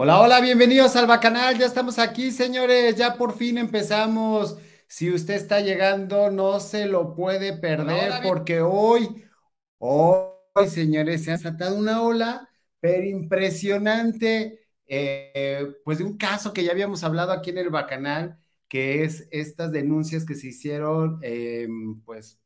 [0.00, 1.58] Hola, hola, bienvenidos al Bacanal.
[1.58, 2.94] Ya estamos aquí, señores.
[2.94, 4.56] Ya por fin empezamos.
[4.86, 9.24] Si usted está llegando, no se lo puede perder porque hoy,
[9.78, 12.48] hoy, señores, se ha saltado una ola,
[12.78, 18.38] pero impresionante, eh, pues de un caso que ya habíamos hablado aquí en el Bacanal,
[18.68, 22.40] que es estas denuncias que se hicieron, em, pues,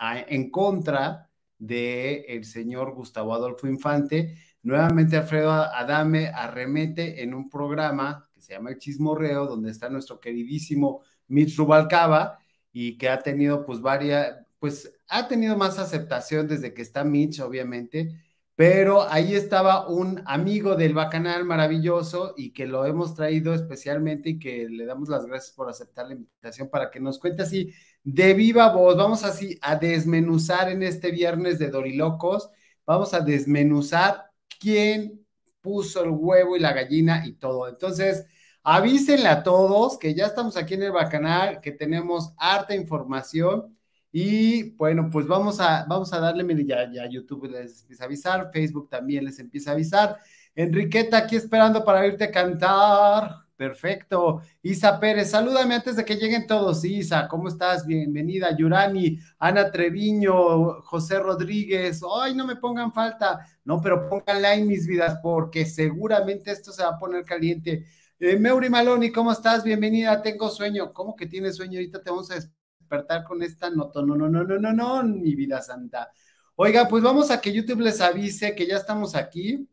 [0.00, 8.26] en contra del el señor Gustavo Adolfo Infante Nuevamente Alfredo Adame arremete en un programa
[8.34, 12.38] que se llama El Chismorreo, donde está nuestro queridísimo Mitch Rubalcaba
[12.72, 17.40] y que ha tenido pues varias, pues ha tenido más aceptación desde que está Mitch,
[17.40, 18.18] obviamente,
[18.54, 24.38] pero ahí estaba un amigo del Bacanal maravilloso y que lo hemos traído especialmente y
[24.38, 27.70] que le damos las gracias por aceptar la invitación para que nos cuente así
[28.02, 28.96] de viva voz.
[28.96, 32.48] Vamos así a desmenuzar en este viernes de Dorilocos,
[32.86, 34.33] vamos a desmenuzar
[34.64, 35.26] quién
[35.60, 37.68] puso el huevo y la gallina y todo.
[37.68, 38.26] Entonces,
[38.62, 43.76] avísenle a todos que ya estamos aquí en el Bacanal, que tenemos harta información.
[44.10, 48.06] Y bueno, pues vamos a, vamos a darle, mire, ya, ya YouTube les empieza a
[48.06, 50.18] avisar, Facebook también les empieza a avisar.
[50.54, 53.43] Enriqueta, aquí esperando para irte a cantar.
[53.56, 54.42] Perfecto.
[54.62, 56.84] Isa Pérez, salúdame antes de que lleguen todos.
[56.84, 57.86] Isa, ¿cómo estás?
[57.86, 58.56] Bienvenida.
[58.56, 62.00] Yurani, Ana Treviño, José Rodríguez.
[62.20, 63.46] Ay, no me pongan falta.
[63.64, 67.86] No, pero pónganla en mis vidas porque seguramente esto se va a poner caliente.
[68.18, 69.62] Eh, Meuri Maloni, ¿cómo estás?
[69.62, 70.20] Bienvenida.
[70.20, 70.92] Tengo sueño.
[70.92, 71.78] ¿Cómo que tienes sueño?
[71.78, 74.02] Ahorita te vamos a despertar con esta nota.
[74.02, 76.10] No, no, no, no, no, no, mi vida santa.
[76.56, 79.68] Oiga, pues vamos a que YouTube les avise que ya estamos aquí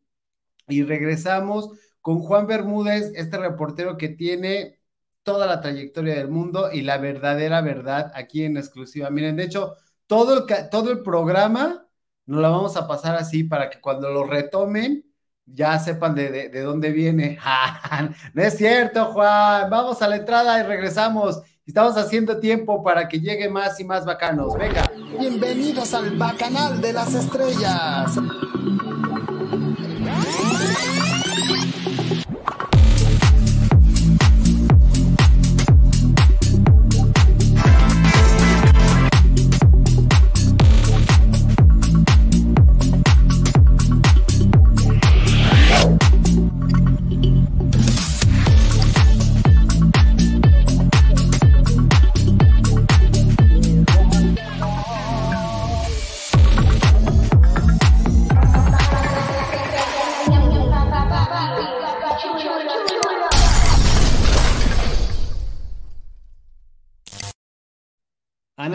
[0.67, 1.69] y regresamos
[2.02, 4.80] con Juan Bermúdez, este reportero que tiene
[5.23, 9.09] toda la trayectoria del mundo y la verdadera verdad aquí en exclusiva.
[9.09, 9.75] Miren, de hecho,
[10.07, 11.88] todo el, todo el programa
[12.25, 15.05] nos la vamos a pasar así para que cuando lo retomen
[15.45, 17.38] ya sepan de, de dónde viene.
[18.33, 19.69] no es cierto, Juan.
[19.69, 21.41] Vamos a la entrada y regresamos.
[21.66, 24.56] Estamos haciendo tiempo para que llegue más y más bacanos.
[24.57, 24.91] Venga.
[25.19, 28.18] Bienvenidos al Bacanal de las Estrellas.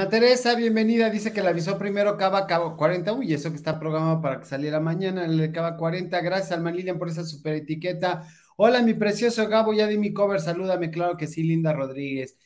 [0.08, 1.10] Teresa, bienvenida.
[1.10, 3.12] Dice que la avisó primero Cava, Cava 40.
[3.12, 6.20] Uy, eso que está programado para que saliera mañana, el Cava 40.
[6.20, 8.26] Gracias, Alma Lilian, por esa super etiqueta.
[8.56, 10.40] Hola, mi precioso Gabo, ya di mi cover.
[10.40, 12.36] Salúdame, claro que sí, Linda Rodríguez.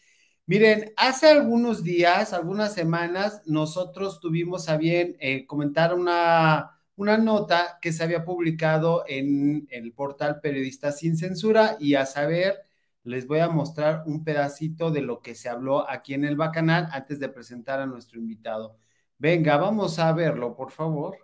[0.47, 7.79] Miren, hace algunos días, algunas semanas, nosotros tuvimos a bien eh, comentar una, una nota
[7.81, 12.70] que se había publicado en el portal Periodista Sin Censura y a saber
[13.05, 16.89] les voy a mostrar un pedacito de lo que se habló aquí en el Bacanal
[16.93, 18.77] antes de presentar a nuestro invitado.
[19.19, 21.17] Venga, vamos a verlo, por favor.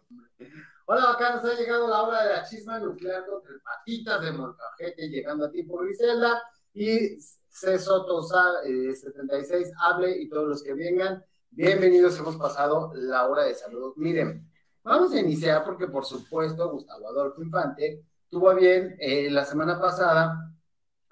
[0.86, 5.08] Hola, bacanos, ha llegado la hora de la chisma nuclear contra el patitas de Molcajete,
[5.08, 6.42] llegando a ti por Griselda
[6.72, 7.16] y
[7.48, 11.24] Cesoto 76, hable y todos los que vengan.
[11.50, 13.94] Bienvenidos, hemos pasado la hora de salud.
[13.96, 14.48] Miren,
[14.82, 20.55] vamos a iniciar porque, por supuesto, Gustavo Adolfo Infante tuvo bien eh, la semana pasada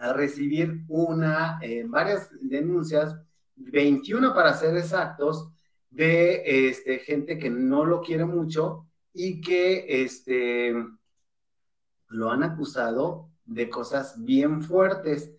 [0.05, 3.17] a recibir una, eh, varias denuncias,
[3.57, 5.49] 21 para ser exactos,
[5.91, 10.75] de este, gente que no lo quiere mucho y que este,
[12.09, 15.33] lo han acusado de cosas bien fuertes.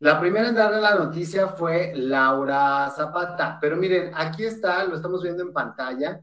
[0.00, 5.22] La primera en darle la noticia fue Laura Zapata, pero miren, aquí está, lo estamos
[5.22, 6.20] viendo en pantalla.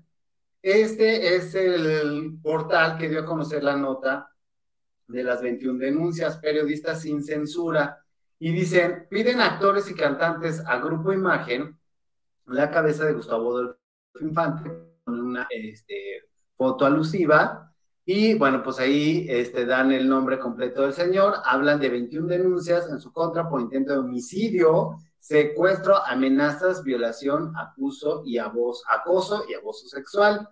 [0.61, 4.29] Este es el portal que dio a conocer la nota
[5.09, 8.03] de las 21 denuncias, periodistas sin censura,
[8.38, 11.78] y dicen, piden actores y cantantes a Grupo Imagen
[12.46, 13.78] la cabeza de Gustavo Adolfo
[14.22, 14.72] Infante
[15.03, 17.73] con una este, foto alusiva,
[18.06, 22.90] y bueno, pues ahí este, dan el nombre completo del señor, hablan de 21 denuncias
[22.90, 29.53] en su contra por intento de homicidio, secuestro, amenazas, violación, acuso y abuso, acoso y
[29.53, 30.50] abuso sexual.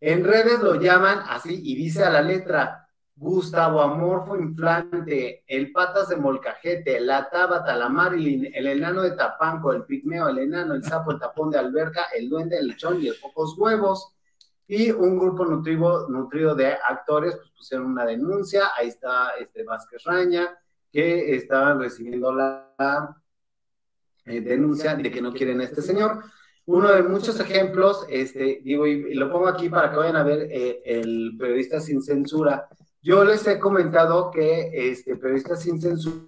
[0.00, 2.83] En redes lo llaman así y dice a la letra,
[3.16, 9.72] Gustavo Amorfo Inflante, el Patas de Molcajete, la Tábata, la Marilyn, el enano de Tapanco,
[9.72, 13.08] el Pigmeo, el enano, el sapo, el tapón de alberca, el duende, el lechón y
[13.08, 14.10] el pocos huevos.
[14.66, 20.58] y un grupo nutrido, de actores pues, pusieron una denuncia, ahí está este Vázquez Raña,
[20.90, 23.14] que estaban recibiendo la
[24.24, 26.24] eh, denuncia de que no quieren a este señor.
[26.66, 30.48] Uno de muchos ejemplos, este, digo, y, lo pongo aquí para que vayan a ver
[30.50, 32.68] eh, el periodista sin censura.
[33.04, 36.26] Yo les he comentado que este periodista sin censura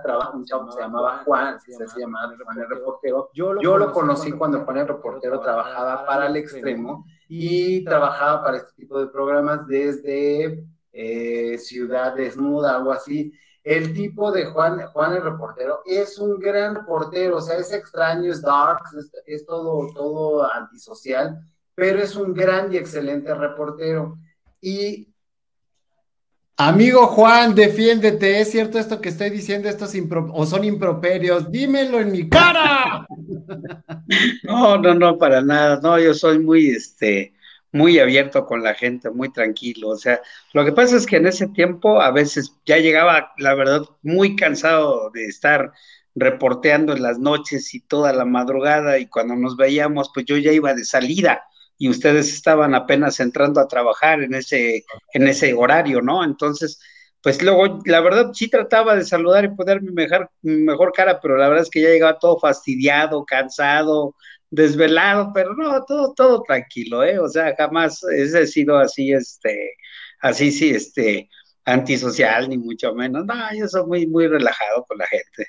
[0.00, 3.30] trabaja, un chavo se llamaba Juan, se, llamaba Juan el Reportero.
[3.34, 8.74] Yo lo, conocí cuando Juan el Reportero trabajaba para el extremo y trabajaba para este
[8.76, 13.32] tipo de programas desde eh, Ciudad Desnuda, algo así.
[13.64, 18.30] El tipo de Juan, Juan el reportero es un gran reportero, o sea, es extraño,
[18.30, 18.84] es dark,
[19.26, 21.40] es, todo, todo antisocial,
[21.74, 24.16] pero es un gran y excelente reportero.
[24.60, 25.07] Y
[26.60, 29.68] Amigo Juan, defiéndete, ¿es cierto esto que estoy diciendo?
[29.68, 33.06] Estos o son improperios, dímelo en mi cara.
[34.42, 35.78] No, no, no, para nada.
[35.82, 37.34] No, yo soy muy, este,
[37.72, 39.90] muy abierto con la gente, muy tranquilo.
[39.90, 40.20] O sea,
[40.54, 44.34] lo que pasa es que en ese tiempo a veces ya llegaba, la verdad, muy
[44.34, 45.72] cansado de estar
[46.14, 50.52] reporteando en las noches y toda la madrugada y cuando nos veíamos, pues yo ya
[50.52, 51.42] iba de salida
[51.78, 56.24] y ustedes estaban apenas entrando a trabajar en ese, en ese horario, ¿no?
[56.24, 56.80] Entonces,
[57.22, 61.48] pues luego, la verdad, sí trataba de saludar y ponerme mejor, mejor cara, pero la
[61.48, 64.14] verdad es que ya llegaba todo fastidiado, cansado,
[64.50, 67.18] desvelado, pero no, todo, todo tranquilo, ¿eh?
[67.18, 69.74] O sea, jamás he sido así, este,
[70.20, 71.28] así sí, este,
[71.64, 73.24] antisocial, ni mucho menos.
[73.24, 75.46] No, yo soy muy, muy relajado con la gente.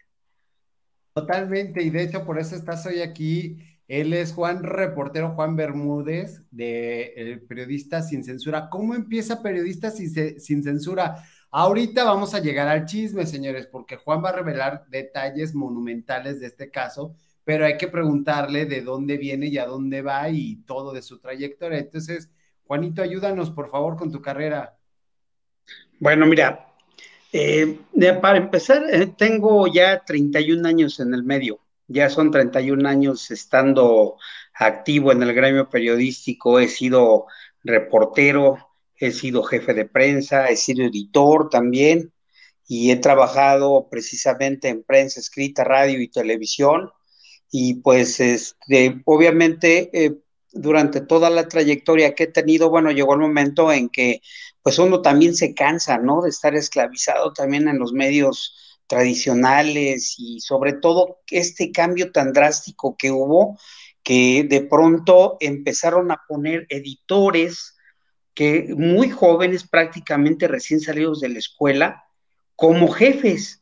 [1.14, 3.58] Totalmente, y de hecho por eso estás hoy aquí.
[3.90, 8.70] Él es Juan Reportero Juan Bermúdez, de Periodista Sin Censura.
[8.70, 11.26] ¿Cómo empieza Periodista sin, sin Censura?
[11.52, 16.48] Ahorita vamos a llegar al chisme, señores, porque Juan va a revelar detalles monumentales de
[16.48, 17.16] este caso
[17.50, 21.18] pero hay que preguntarle de dónde viene y a dónde va y todo de su
[21.18, 21.80] trayectoria.
[21.80, 22.30] Entonces,
[22.66, 24.78] Juanito, ayúdanos por favor con tu carrera.
[26.00, 26.68] Bueno, mira,
[27.34, 27.80] eh,
[28.22, 31.60] para empezar, eh, tengo ya 31 años en el medio,
[31.90, 34.18] ya son 31 años estando
[34.54, 37.26] activo en el gremio periodístico, he sido
[37.64, 42.14] reportero, he sido jefe de prensa, he sido editor también
[42.68, 46.92] y he trabajado precisamente en prensa escrita, radio y televisión
[47.52, 50.16] y pues este, obviamente eh,
[50.52, 54.22] durante toda la trayectoria que he tenido, bueno, llegó el momento en que
[54.62, 56.22] pues uno también se cansa, ¿no?
[56.22, 62.98] De estar esclavizado también en los medios tradicionales y sobre todo este cambio tan drástico
[62.98, 63.58] que hubo,
[64.04, 67.78] que de pronto empezaron a poner editores
[68.34, 72.04] que muy jóvenes, prácticamente recién salidos de la escuela,
[72.56, 73.62] como jefes.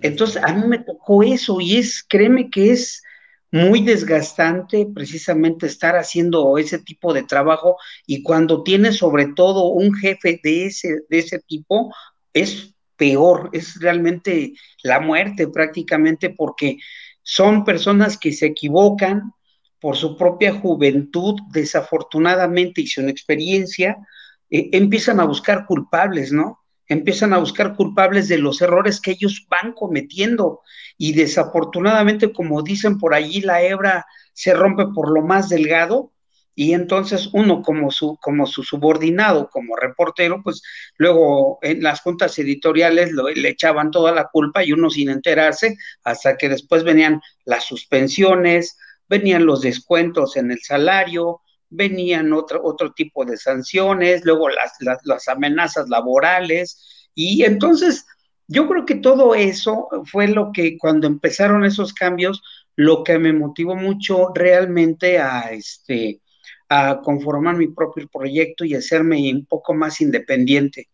[0.00, 3.02] Entonces, a mí me tocó eso y es, créeme que es
[3.50, 7.76] muy desgastante precisamente estar haciendo ese tipo de trabajo
[8.06, 11.92] y cuando tienes sobre todo un jefe de ese, de ese tipo,
[12.32, 14.52] es peor, es realmente
[14.82, 16.76] la muerte prácticamente porque
[17.22, 19.32] son personas que se equivocan
[19.80, 23.96] por su propia juventud, desafortunadamente y sin experiencia,
[24.50, 26.58] eh, empiezan a buscar culpables, ¿no?
[26.88, 30.60] empiezan a buscar culpables de los errores que ellos van cometiendo
[30.98, 34.04] y desafortunadamente, como dicen por allí, la hebra
[34.34, 36.12] se rompe por lo más delgado
[36.54, 40.62] y entonces uno como su, como su subordinado, como reportero, pues
[40.96, 46.36] luego en las juntas editoriales le echaban toda la culpa y uno sin enterarse hasta
[46.36, 48.76] que después venían las suspensiones,
[49.08, 51.40] venían los descuentos en el salario,
[51.70, 54.72] venían otro, otro tipo de sanciones, luego las,
[55.04, 58.06] las, amenazas laborales, y entonces
[58.48, 62.42] yo creo que todo eso fue lo que cuando empezaron esos cambios,
[62.74, 66.20] lo que me motivó mucho realmente a este
[66.70, 70.88] a conformar mi propio proyecto y hacerme un poco más independiente.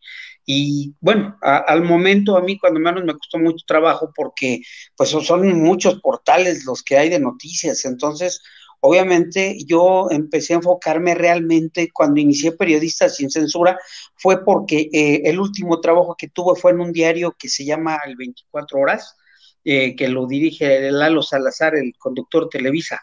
[0.44, 4.62] Y bueno, al momento a mí cuando menos me costó mucho trabajo porque
[4.96, 8.40] pues son muchos portales los que hay de noticias, entonces
[8.80, 13.78] Obviamente yo empecé a enfocarme realmente cuando inicié Periodistas sin Censura,
[14.14, 17.98] fue porque eh, el último trabajo que tuve fue en un diario que se llama
[18.06, 19.16] El 24 Horas,
[19.64, 23.00] eh, que lo dirige Lalo Salazar, el conductor Televisa.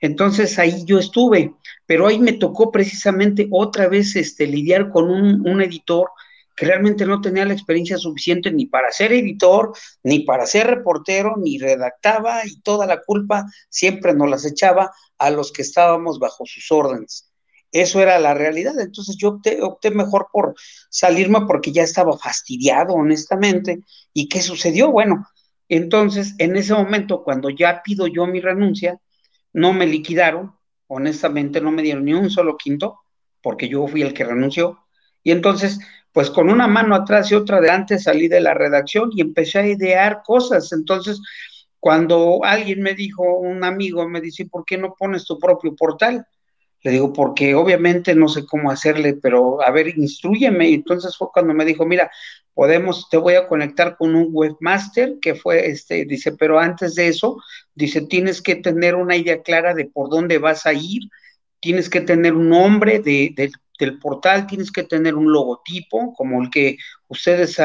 [0.00, 1.54] Entonces ahí yo estuve,
[1.86, 6.10] pero ahí me tocó precisamente otra vez este, lidiar con un, editor
[6.56, 9.72] que realmente no tenía la experiencia suficiente ni para ser editor,
[10.02, 15.30] ni para ser reportero, ni redactaba y toda la culpa siempre nos las echaba a
[15.30, 17.30] los que estábamos bajo sus órdenes.
[17.72, 18.78] Eso era la realidad.
[18.78, 20.54] Entonces yo opté, opté mejor por
[20.90, 23.80] salirme porque ya estaba fastidiado, honestamente.
[24.12, 24.90] ¿Y qué sucedió?
[24.90, 25.26] Bueno,
[25.68, 29.00] entonces en ese momento, cuando ya pido yo mi renuncia,
[29.52, 30.54] no me liquidaron,
[30.86, 33.00] honestamente no me dieron ni un solo quinto,
[33.42, 34.78] porque yo fui el que renunció.
[35.22, 35.80] Y entonces,
[36.12, 39.66] pues con una mano atrás y otra adelante salí de la redacción y empecé a
[39.66, 40.72] idear cosas.
[40.72, 41.20] Entonces,
[41.78, 46.26] cuando alguien me dijo, un amigo me dice, ¿por qué no pones tu propio portal?
[46.82, 50.72] Le digo, porque obviamente no sé cómo hacerle, pero a ver, instruyeme.
[50.72, 52.10] Entonces fue cuando me dijo, mira,
[52.54, 57.08] podemos, te voy a conectar con un webmaster que fue, este, dice, pero antes de
[57.08, 57.36] eso,
[57.74, 61.02] dice, tienes que tener una idea clara de por dónde vas a ir,
[61.60, 63.34] tienes que tener un nombre de,
[63.78, 66.76] del portal, tienes que tener un logotipo, como el que
[67.08, 67.58] ustedes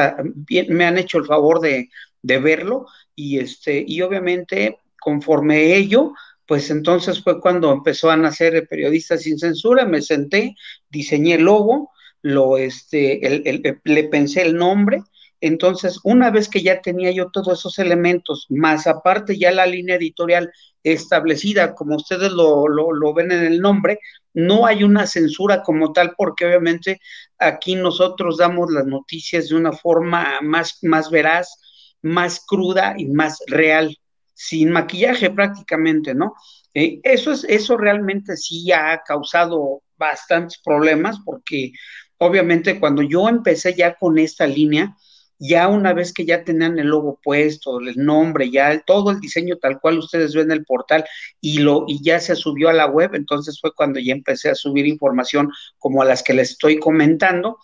[0.68, 1.88] me han hecho el favor de,
[2.22, 6.12] de verlo, y este, y obviamente, conforme ello,
[6.46, 10.54] pues entonces fue cuando empezó a nacer Periodistas sin Censura, me senté,
[10.88, 11.90] diseñé el logo,
[12.22, 13.42] lo, este,
[13.84, 15.02] le pensé el nombre,
[15.40, 19.96] entonces una vez que ya tenía yo todos esos elementos, más aparte ya la línea
[19.96, 20.50] editorial
[20.82, 23.98] establecida, como ustedes lo, lo, ven en el nombre,
[24.32, 27.00] no hay una censura como tal, porque obviamente
[27.38, 31.60] aquí nosotros damos las noticias de una forma más, más veraz,
[32.02, 33.96] más cruda y más real
[34.36, 36.34] sin maquillaje prácticamente, ¿no?
[36.74, 41.72] Eh, eso, es, eso realmente sí ha causado bastantes problemas porque
[42.18, 44.94] obviamente cuando yo empecé ya con esta línea,
[45.38, 49.56] ya una vez que ya tenían el logo puesto, el nombre, ya todo el diseño
[49.56, 51.06] tal cual ustedes ven en el portal
[51.40, 54.54] y lo y ya se subió a la web, entonces fue cuando ya empecé a
[54.54, 57.58] subir información como a las que les estoy comentando,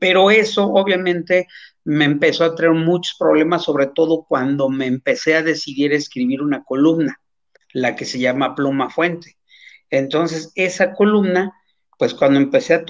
[0.00, 1.46] pero eso obviamente
[1.84, 6.64] me empezó a traer muchos problemas, sobre todo cuando me empecé a decidir escribir una
[6.64, 7.20] columna,
[7.72, 9.36] la que se llama Pluma Fuente.
[9.90, 11.52] Entonces, esa columna,
[11.98, 12.84] pues cuando empecé a,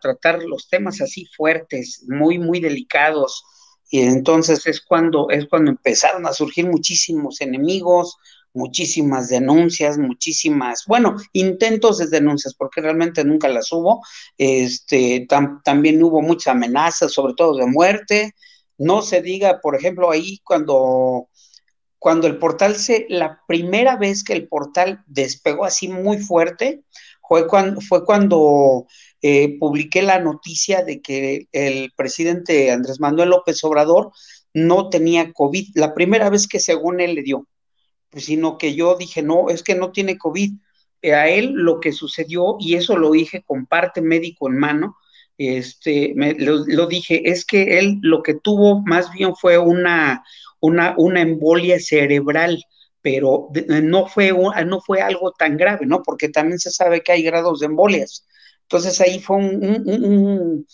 [0.00, 3.44] tratar los temas así fuertes, muy, muy delicados,
[3.90, 8.16] y entonces es cuando, es cuando empezaron a surgir muchísimos enemigos,
[8.54, 14.02] muchísimas denuncias, muchísimas, bueno, intentos de denuncias, porque realmente nunca las hubo.
[14.38, 15.26] Este,
[15.64, 18.34] también hubo muchas amenazas, sobre todo de muerte.
[18.78, 21.28] No se diga, por ejemplo, ahí cuando,
[21.98, 26.82] cuando el portal se, la primera vez que el portal despegó así muy fuerte,
[27.32, 28.86] fue cuando, fue cuando
[29.22, 34.10] eh, publiqué la noticia de que el presidente Andrés Manuel López Obrador
[34.52, 37.46] no tenía COVID, la primera vez que según él le dio
[38.14, 40.52] sino que yo dije, no, es que no tiene COVID.
[41.02, 44.96] Eh, a él lo que sucedió, y eso lo dije con parte médico en mano,
[45.36, 50.22] este, lo, dije, es que él lo que tuvo más bien fue una,
[50.60, 52.62] una, una embolia cerebral,
[53.00, 54.32] pero no fue,
[54.64, 56.02] no fue algo tan grave, ¿no?
[56.02, 58.26] Porque también se sabe que hay grados de embolias.
[58.62, 60.66] Entonces ahí fue un,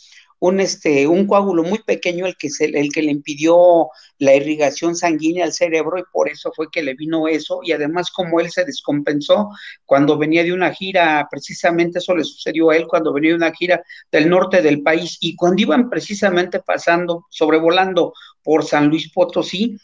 [0.61, 5.45] este, un coágulo muy pequeño el que, se, el que le impidió la irrigación sanguínea
[5.45, 8.65] al cerebro y por eso fue que le vino eso y además como él se
[8.65, 9.51] descompensó
[9.85, 13.53] cuando venía de una gira, precisamente eso le sucedió a él cuando venía de una
[13.53, 19.77] gira del norte del país y cuando iban precisamente pasando, sobrevolando por San Luis Potosí,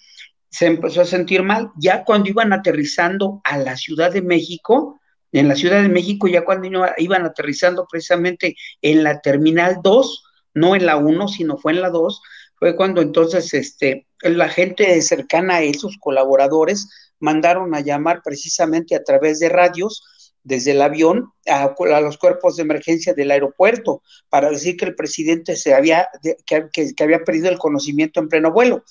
[0.48, 1.72] se empezó a sentir mal.
[1.76, 5.00] Ya cuando iban aterrizando a la Ciudad de México,
[5.32, 10.74] en la Ciudad de México, ya cuando iban aterrizando precisamente en la Terminal 2, no
[10.74, 12.22] en la 1, sino fue en la 2,
[12.56, 18.94] fue cuando entonces este, la gente cercana a él, sus colaboradores, mandaron a llamar precisamente
[18.94, 20.02] a través de radios
[20.42, 25.56] desde el avión a, los cuerpos de emergencia del aeropuerto para decir que el presidente
[25.56, 26.08] se había,
[26.46, 28.84] que, que había perdido el conocimiento en pleno vuelo.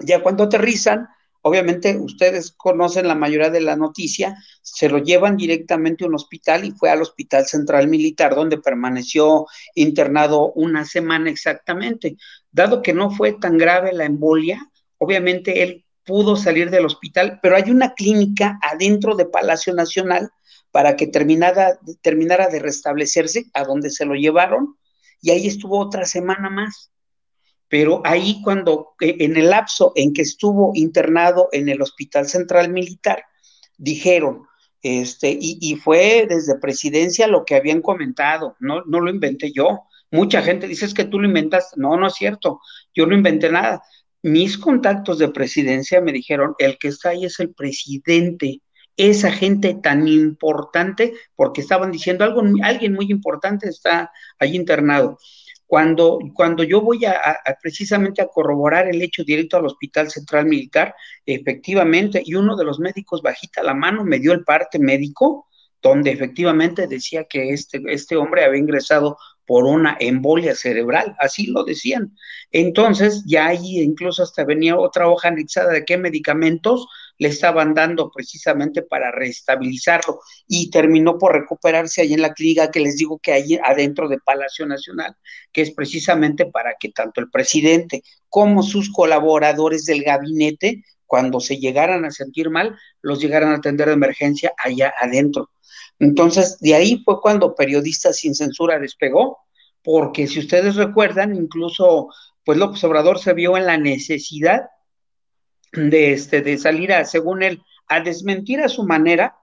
[0.00, 1.08] Ya cuando aterrizan,
[1.48, 6.64] Obviamente ustedes conocen la mayoría de la noticia, se lo llevan directamente a un hospital
[6.64, 12.16] y fue al Hospital Central Militar donde permaneció internado una semana exactamente.
[12.50, 14.60] Dado que no fue tan grave la embolia,
[14.98, 20.30] obviamente él pudo salir del hospital, pero hay una clínica adentro de Palacio Nacional
[20.72, 24.74] para que terminara, terminara de restablecerse, a donde se lo llevaron,
[25.22, 26.90] y ahí estuvo otra semana más
[27.68, 32.70] pero ahí cuando, eh, en el lapso en que estuvo internado en el Hospital Central
[32.70, 33.24] Militar,
[33.76, 34.42] dijeron,
[34.82, 39.80] este, y, fue desde presidencia lo que habían comentado, no, no lo inventé yo.
[40.12, 41.72] Mucha gente dice es que tú lo inventas.
[41.76, 42.60] No, no es cierto.
[42.94, 43.82] Yo no inventé nada.
[44.22, 48.62] Mis contactos de presidencia me dijeron, el que está ahí es el presidente.
[48.96, 55.18] Esa gente tan importante, porque estaban diciendo algo, alguien muy importante está ahí internado.
[55.66, 60.94] Cuando, cuando yo voy a, precisamente a corroborar el hecho directo al Hospital Central Militar,
[61.24, 65.48] efectivamente, y uno de los médicos bajita la mano, me dio el parte médico,
[65.82, 71.64] donde efectivamente decía que este, este hombre había ingresado por una embolia cerebral, así lo
[71.64, 72.16] decían.
[72.50, 76.86] Entonces, ya ahí incluso hasta venía otra hoja anexada de qué medicamentos,
[77.18, 82.80] le estaban dando precisamente para reestabilizarlo y terminó por recuperarse ahí en la clínica que
[82.80, 85.16] les digo que hay adentro de Palacio Nacional,
[85.52, 91.58] que es precisamente para que tanto el presidente como sus colaboradores del gabinete, cuando se
[91.58, 95.50] llegaran a sentir mal, los llegaran a atender de emergencia allá adentro.
[95.98, 99.38] Entonces, de ahí fue cuando Periodistas sin Censura despegó,
[99.82, 102.08] porque si ustedes recuerdan, incluso,
[102.44, 104.66] pues López Obrador se vio en la necesidad
[105.76, 109.36] de, este, de salir a, según él, a desmentir a su manera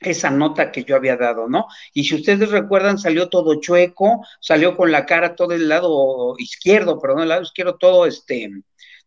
[0.00, 1.66] esa nota que yo había dado, ¿no?
[1.92, 7.00] Y si ustedes recuerdan, salió todo chueco, salió con la cara todo el lado izquierdo,
[7.00, 8.50] perdón, el lado izquierdo todo, este,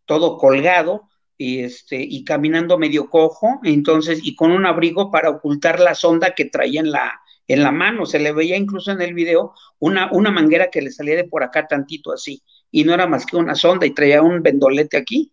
[0.06, 1.04] todo colgado,
[1.38, 6.34] y este, y caminando medio cojo, entonces, y con un abrigo para ocultar la sonda
[6.34, 10.10] que traía en la, en la mano, se le veía incluso en el video una,
[10.12, 13.38] una manguera que le salía de por acá tantito así, y no era más que
[13.38, 15.32] una sonda y traía un vendolete aquí,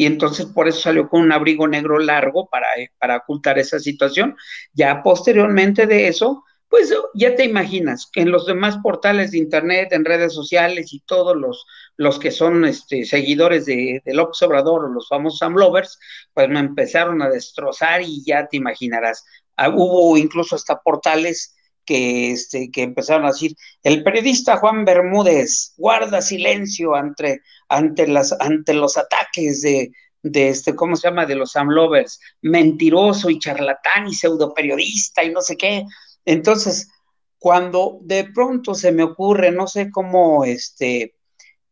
[0.00, 4.34] y entonces por eso salió con un abrigo negro largo para, para ocultar esa situación.
[4.72, 9.92] Ya posteriormente de eso, pues ya te imaginas que en los demás portales de internet,
[9.92, 11.66] en redes sociales y todos los,
[11.98, 15.98] los que son este, seguidores de, de López Obrador o los famosos Amlovers,
[16.32, 19.26] pues me empezaron a destrozar y ya te imaginarás.
[19.54, 21.54] Ah, hubo incluso hasta portales
[21.90, 28.32] que, este, que empezaron a decir, el periodista Juan Bermúdez guarda silencio ante, ante, las,
[28.38, 29.90] ante los ataques de,
[30.22, 31.26] de este, ¿cómo se llama?
[31.26, 35.84] De los Amlovers, mentiroso y charlatán y pseudo periodista y no sé qué.
[36.24, 36.92] Entonces,
[37.40, 41.16] cuando de pronto se me ocurre, no sé cómo este,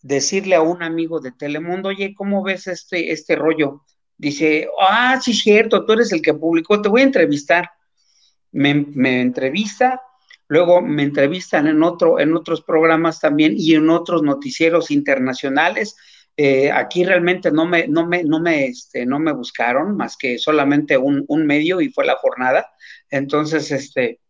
[0.03, 3.85] decirle a un amigo de Telemundo, oye, ¿cómo ves este, este rollo?
[4.17, 7.71] Dice, ah, sí, cierto, tú eres el que publicó, te voy a entrevistar.
[8.51, 10.03] Me, me entrevista,
[10.49, 15.97] luego me entrevistan en, otro, en otros programas también y en otros noticieros internacionales.
[16.37, 20.39] Eh, aquí realmente no me, no me, no me, este, no me buscaron más que
[20.39, 22.67] solamente un, medio y fue la jornada.
[23.11, 24.21] Entonces, este,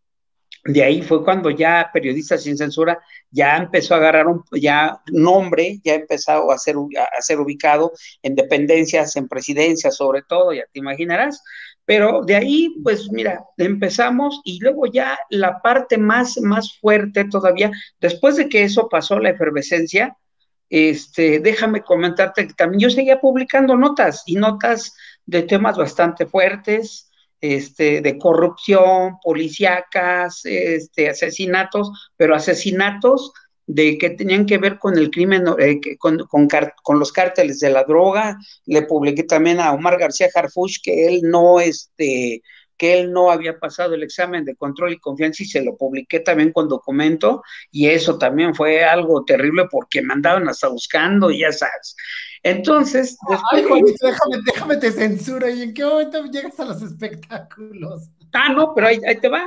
[0.64, 2.98] de ahí fue cuando ya Periodistas sin Censura
[3.30, 8.34] ya empezó a agarrar un ya nombre, ya empezó a ser, a ser ubicado en
[8.34, 11.42] dependencias, en presidencias sobre todo, ya te imaginarás.
[11.88, 17.70] Pero de ahí, pues mira, empezamos y luego ya la parte más, más fuerte todavía,
[17.98, 20.14] después de que eso pasó, la efervescencia,
[20.68, 27.11] este, déjame comentarte que también yo seguía publicando notas y notas de temas bastante fuertes,
[27.40, 33.33] este, de corrupción, policíacas, este, asesinatos, pero asesinatos
[33.68, 37.85] de que tenían que ver con el crimen, eh, con, con, los cárteles de la
[37.85, 38.37] droga.
[38.64, 42.42] Le publiqué también a Omar García Harfuch que él no, este,
[42.78, 46.20] que él no había pasado el examen de control y confianza y se lo publiqué
[46.20, 51.94] también con documento y eso también fue algo terrible porque mandaban hasta buscando, ya sabes.
[52.42, 53.18] Entonces,
[53.52, 58.09] Ay, Juanito, déjame, déjame te censura y en qué momento llegas a los espectáculos.
[58.33, 59.46] Ah, no, pero ahí, te va.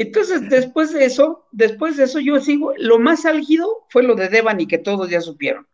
[0.00, 4.28] Entonces, después de eso, después de eso, yo sigo, lo más álgido fue lo de
[4.28, 5.66] Devan y que todos ya supieron.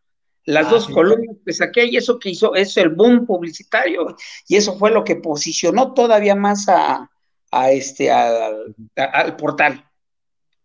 [0.46, 4.16] Las ah, dos columnas que saqué y eso que hizo, es el boom publicitario,
[4.48, 7.10] y eso fue lo que posicionó todavía más a,
[7.50, 9.84] a este, al portal.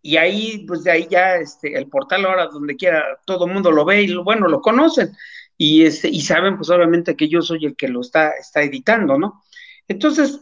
[0.02, 3.74] Y ahí, pues de ahí ya, este, el portal ahora donde quiera, todo el mundo
[3.74, 5.12] lo ve y bueno, lo conocen
[5.58, 9.20] y, este, y saben pues obviamente que yo soy el que lo está, está editando,
[9.20, 9.44] ¿no?
[9.86, 10.40] Entonces,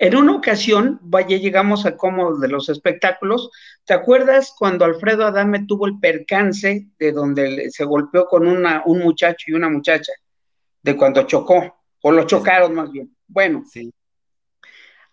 [0.00, 3.50] en una ocasión, vaya, llegamos a como de los espectáculos,
[3.84, 9.00] ¿te acuerdas cuando Alfredo Adame tuvo el percance de donde se golpeó con una, un
[9.00, 10.12] muchacho y una muchacha?
[10.82, 13.12] De cuando chocó, o lo chocaron más bien.
[13.26, 13.92] Bueno, sí.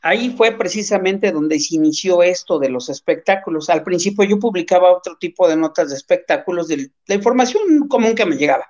[0.02, 3.72] ahí fue precisamente donde se inició esto de los espectáculos.
[3.72, 8.28] Al principio yo publicaba otro tipo de notas de espectáculos, de la información común que
[8.28, 8.68] me llegaba.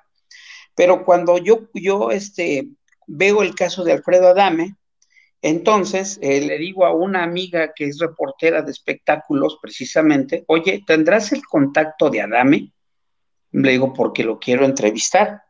[0.76, 2.70] Pero cuando yo, yo este,
[3.06, 4.78] veo el caso de Alfredo Adame,
[5.46, 11.34] entonces eh, le digo a una amiga que es reportera de espectáculos precisamente, oye, ¿tendrás
[11.34, 12.74] el contacto de Adame?
[13.52, 15.44] Le digo, porque lo quiero entrevistar.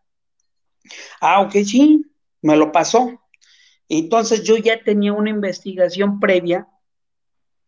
[1.21, 2.05] Ah, ok, sí,
[2.41, 3.21] me lo pasó.
[3.87, 6.67] Entonces yo ya tenía una investigación previa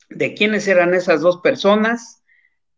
[0.10, 2.26] de quiénes eran esas dos personas,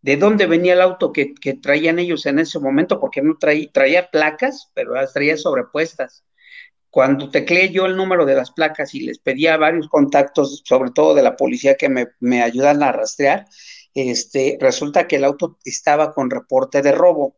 [0.04, 4.12] de dónde venía el auto que, traían ellos en ese momento, porque no traía, traía
[4.12, 6.24] placas, pero las traía sobrepuestas.
[6.90, 11.14] Cuando tecleé yo el número de las placas y les pedía varios contactos, sobre todo
[11.14, 13.46] de la policía que me, me ayudan a rastrear,
[13.94, 17.36] este, resulta que el auto estaba con reporte de robo.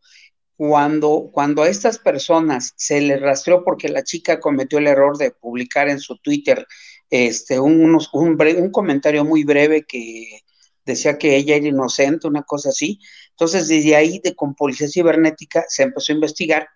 [0.56, 5.32] Cuando, cuando a estas personas se les rastreó porque la chica cometió el error de
[5.32, 6.68] publicar en su Twitter
[7.10, 10.42] este, un, un comentario muy breve que,
[10.86, 13.00] decía que ella era inocente, una cosa así.
[13.32, 16.70] Entonces, desde ahí, de, con policía cibernética, se empezó a investigar.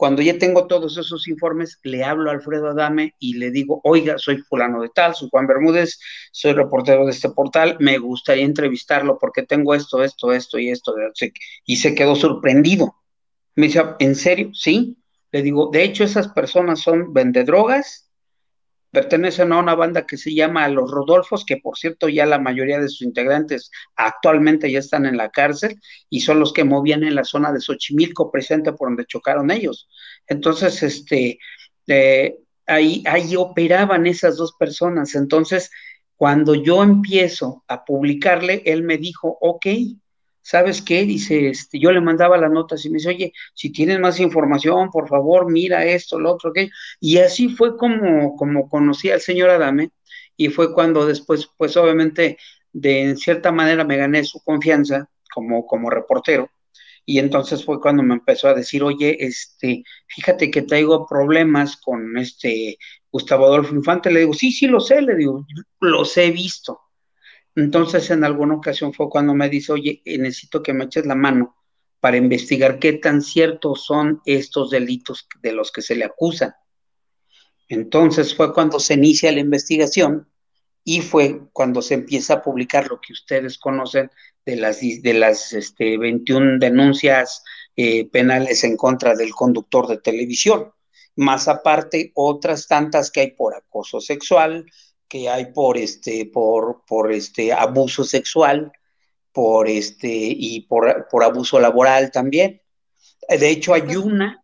[0.00, 4.16] Cuando ya tengo todos esos informes, le hablo a Alfredo Adame y le digo, oiga,
[4.16, 6.00] soy fulano de tal, soy Juan Bermúdez,
[6.32, 10.94] soy reportero de este portal, me gustaría entrevistarlo porque tengo esto, esto, esto y esto.
[11.66, 12.94] Y se quedó sorprendido.
[13.56, 14.48] Me dice, ¿en serio?
[14.54, 14.96] Sí.
[15.32, 18.09] Le digo, de hecho, esas personas son vendedrogas,
[18.90, 22.80] pertenecen a una banda que se llama Los Rodolfos, que por cierto ya la mayoría
[22.80, 27.14] de sus integrantes actualmente ya están en la cárcel y son los que movían en
[27.14, 29.88] la zona de Xochimilco, presente por donde chocaron ellos.
[30.26, 31.38] Entonces, este,
[31.86, 35.14] eh, ahí, ahí operaban esas dos personas.
[35.14, 35.70] Entonces,
[36.16, 39.66] cuando yo empiezo a publicarle, él me dijo, ok,
[40.42, 41.04] ¿sabes qué?
[41.04, 44.90] Dice, este, yo le mandaba las notas y me dice, oye, si tienes más información,
[44.90, 46.72] por favor, mira esto, lo otro, aquello.
[47.00, 49.90] Y así fue como, como conocí al señor Adame
[50.36, 52.38] y fue cuando después, pues obviamente,
[52.72, 56.50] de en cierta manera me gané su confianza como, como reportero.
[57.06, 62.16] Y entonces fue cuando me empezó a decir, oye, este, fíjate que traigo problemas con
[62.18, 62.78] este
[63.10, 64.10] Gustavo Adolfo Infante.
[64.12, 65.44] Le digo, sí, sí, lo sé, le digo,
[65.80, 66.80] los he visto
[67.56, 71.14] entonces, en alguna ocasión fue cuando me dice, oye, eh, necesito que me eches la
[71.14, 71.56] mano
[71.98, 76.54] para investigar qué tan ciertos son estos delitos de los que se le acusan.
[77.68, 80.28] Entonces fue cuando se inicia la investigación
[80.82, 84.10] y fue cuando se empieza a publicar lo que ustedes conocen
[84.46, 87.44] de las, de las este, 21 denuncias
[87.76, 90.72] eh, penales en contra del conductor de televisión,
[91.16, 94.64] más aparte otras tantas que hay por acoso sexual,
[95.10, 98.72] que hay por este, por, por este abuso sexual,
[99.32, 102.62] por este, y por, por abuso laboral también.
[103.28, 104.42] De hecho, hay una.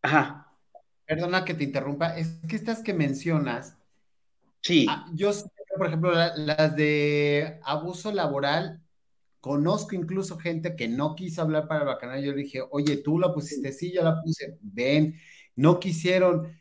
[0.00, 0.54] Ajá.
[1.04, 3.76] Perdona que te interrumpa, es que estas que mencionas.
[4.62, 4.86] Sí.
[4.88, 8.80] Ah, yo sé, por ejemplo, las de abuso laboral,
[9.40, 12.22] conozco incluso gente que no quiso hablar para el bacanal.
[12.22, 15.16] Yo le dije, oye, tú la pusiste, sí, yo la puse, ven,
[15.56, 16.56] no quisieron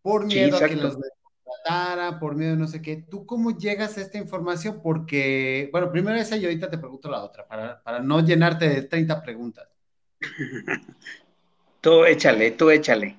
[0.00, 0.96] por miedo a que los
[2.20, 2.96] por miedo de no sé qué.
[2.96, 4.80] ¿Tú cómo llegas a esta información?
[4.82, 8.82] Porque, bueno, primero esa y ahorita te pregunto la otra, para, para no llenarte de
[8.82, 9.68] 30 preguntas.
[11.80, 13.16] tú échale, tú échale.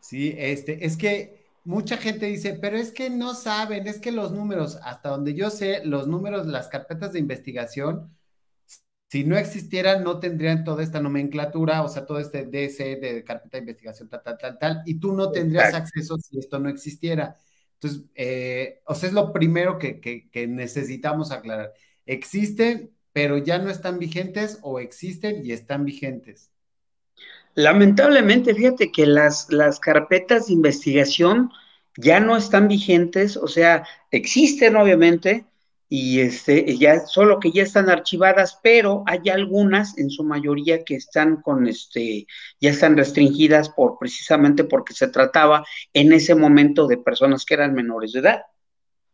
[0.00, 4.32] Sí, este, es que mucha gente dice, pero es que no saben, es que los
[4.32, 8.14] números, hasta donde yo sé, los números, las carpetas de investigación,
[9.14, 13.58] si no existieran, no tendrían toda esta nomenclatura, o sea, todo este DC de carpeta
[13.58, 17.36] de investigación, tal, tal, tal, tal, y tú no tendrías acceso si esto no existiera.
[17.74, 21.74] Entonces, eh, o sea, es lo primero que, que, necesitamos aclarar.
[22.06, 26.50] ¿Existen, pero ya no están vigentes o existen y están vigentes?
[27.54, 31.52] Lamentablemente, fíjate que las, las carpetas de investigación
[31.96, 35.44] ya no están vigentes, o sea, existen obviamente,
[35.88, 40.96] y este, ya, solo que ya están archivadas, pero hay algunas, en su mayoría, que
[40.96, 42.26] están con este,
[42.60, 47.74] ya están restringidas por precisamente porque se trataba en ese momento de personas que eran
[47.74, 48.42] menores de edad.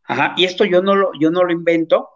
[0.04, 2.08] Ajá, y esto yo no lo, yo no lo invento,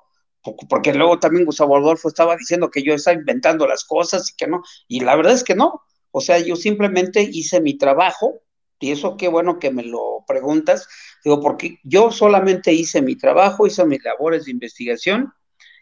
[0.68, 4.46] porque luego también Gustavo Adolfo estaba diciendo que yo estaba inventando las cosas y que
[4.46, 5.82] no, y la verdad es que no.
[6.10, 8.40] O sea, yo simplemente hice mi trabajo,
[8.80, 10.88] y eso qué bueno que me lo preguntas,
[11.24, 15.32] digo, porque yo solamente hice mi trabajo, hice mis labores de investigación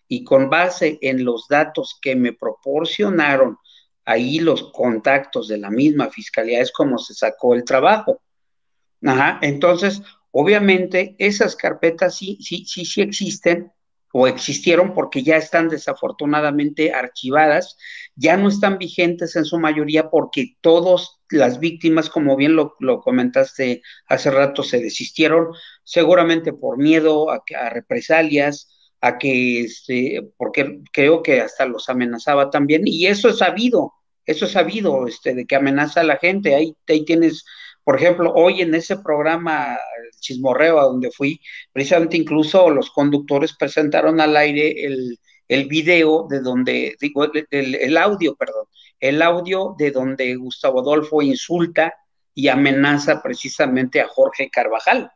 [0.09, 3.57] y con base en los datos que me proporcionaron
[4.05, 8.21] ahí los contactos de la misma fiscalía es como se sacó el trabajo.
[9.05, 13.73] Ajá, entonces, obviamente esas carpetas sí, sí, sí, sí existen,
[14.13, 17.77] o existieron porque ya están desafortunadamente archivadas,
[18.15, 23.83] ya no están vigentes en su mayoría porque todas las víctimas, como bien lo, comentaste
[24.07, 25.49] hace rato, se desistieron,
[25.83, 28.69] seguramente por miedo a, a represalias,
[29.01, 33.95] a que, este, porque creo que hasta los amenazaba también, y eso es sabido,
[34.27, 37.45] eso es sabido, este, de que amenaza a la gente, ahí, ahí tienes
[37.85, 39.79] por ejemplo, hoy en ese programa
[40.21, 41.41] Chismorreo a donde fui,
[41.73, 45.19] precisamente incluso los conductores presentaron al aire el,
[45.49, 48.67] el video de donde, digo, el, el, audio, perdón,
[49.01, 51.95] el audio de donde Gustavo Adolfo insulta
[52.35, 55.11] y amenaza precisamente a Jorge Carvajal.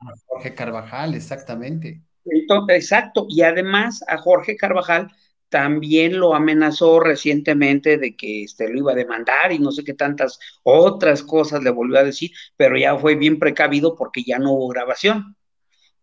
[0.00, 2.02] A Jorge Carvajal, exactamente.
[2.24, 5.12] Entonces, exacto, y además a Jorge Carvajal
[5.52, 9.92] también lo amenazó recientemente de que este, lo iba a demandar y no sé qué
[9.92, 14.52] tantas otras cosas le volvió a decir, pero ya fue bien precavido porque ya no
[14.52, 15.36] hubo grabación.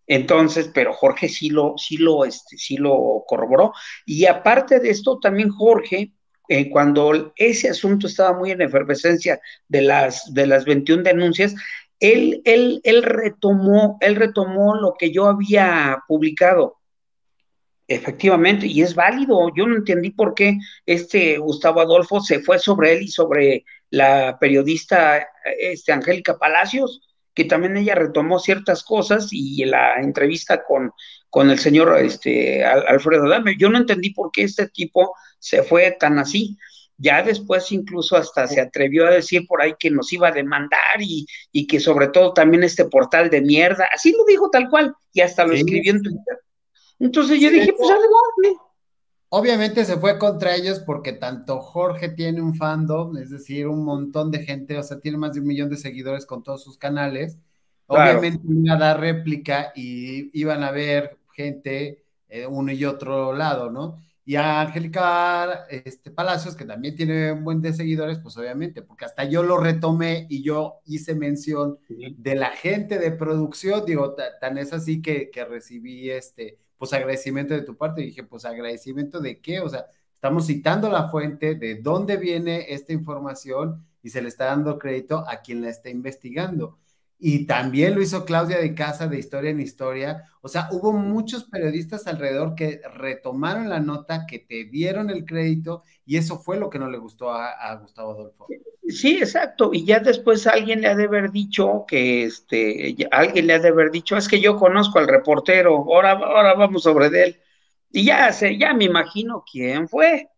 [0.05, 3.73] Entonces, pero Jorge sí lo, sí lo, este, sí lo corroboró.
[4.05, 6.13] Y aparte de esto, también Jorge,
[6.47, 11.55] eh, cuando ese asunto estaba muy en efervescencia de las, de las 21 denuncias,
[11.99, 16.78] él, él, él, retomó, él retomó lo que yo había publicado
[17.91, 19.51] Efectivamente, y es válido.
[19.57, 24.37] Yo no entendí por qué este Gustavo Adolfo se fue sobre él y sobre la
[24.39, 25.27] periodista
[25.59, 27.01] este, Angélica Palacios,
[27.33, 30.91] que también ella retomó ciertas cosas y la entrevista con,
[31.31, 33.57] con el señor este, Alfredo Dame.
[33.57, 36.59] Yo no entendí por qué este tipo se fue tan así.
[36.95, 41.01] Ya después incluso hasta se atrevió a decir por ahí que nos iba a demandar
[41.01, 44.93] y, y que sobre todo también este portal de mierda, así lo dijo tal cual,
[45.11, 46.37] y hasta lo escribió en Twitter.
[46.99, 48.61] Entonces yo dije, pues adelante.
[49.29, 54.31] Obviamente se fue contra ellos porque tanto Jorge tiene un fandom, es decir, un montón
[54.31, 57.37] de gente, o sea, tiene más de un millón de seguidores con todos sus canales.
[57.85, 63.71] Obviamente iba a dar réplica y iban a ver gente eh, uno y otro lado,
[63.71, 63.99] ¿no?
[64.25, 69.05] Y a Angélica este, Palacios, que también tiene un buen de seguidores, pues obviamente, porque
[69.05, 74.59] hasta yo lo retomé y yo hice mención de la gente de producción, digo, tan
[74.59, 78.01] es así que, que recibí este pues agradecimiento de tu parte.
[78.01, 82.73] Y dije, pues agradecimiento de qué, o sea, estamos citando la fuente de dónde viene
[82.73, 86.79] esta información y se le está dando crédito a quien la está investigando.
[87.21, 90.23] Y también lo hizo Claudia de Casa de Historia en Historia.
[90.39, 95.83] O sea, hubo muchos periodistas alrededor que retomaron la nota, que te dieron el crédito,
[96.05, 98.47] y eso fue lo que no le gustó a, Gustavo Adolfo.
[98.87, 99.71] Sí, exacto.
[99.73, 103.67] Y ya después alguien le ha de haber dicho que este, alguien le ha de
[103.67, 107.37] haber dicho, es que yo conozco al reportero, ahora, ahora vamos sobre él.
[107.91, 110.29] Y ya sé, ya me imagino quién fue.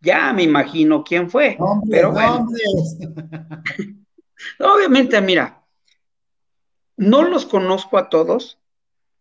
[0.00, 1.58] Ya me imagino quién fue.
[1.90, 2.46] pero bueno.
[4.60, 5.63] Obviamente, mira,
[6.96, 8.58] no los conozco a todos,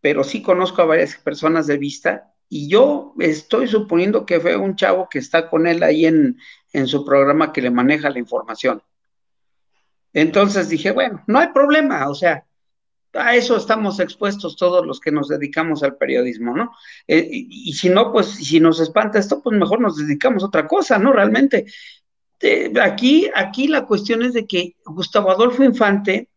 [0.02, 4.76] pero sí conozco a varias personas de vista y yo estoy suponiendo que fue un
[4.76, 6.38] chavo que está con él ahí en,
[6.72, 8.84] en su programa que le maneja la información.
[10.14, 12.46] Entonces dije, bueno, no hay problema, o sea,
[13.14, 16.72] a eso estamos expuestos todos los que nos dedicamos al periodismo, ¿no?
[17.08, 20.68] Eh, y, si no, pues si nos espanta esto, pues mejor nos dedicamos a otra
[20.68, 21.14] cosa, ¿no?
[21.14, 21.66] Realmente.
[22.40, 26.30] Eh, aquí, aquí la cuestión es de que Gustavo Adolfo Infante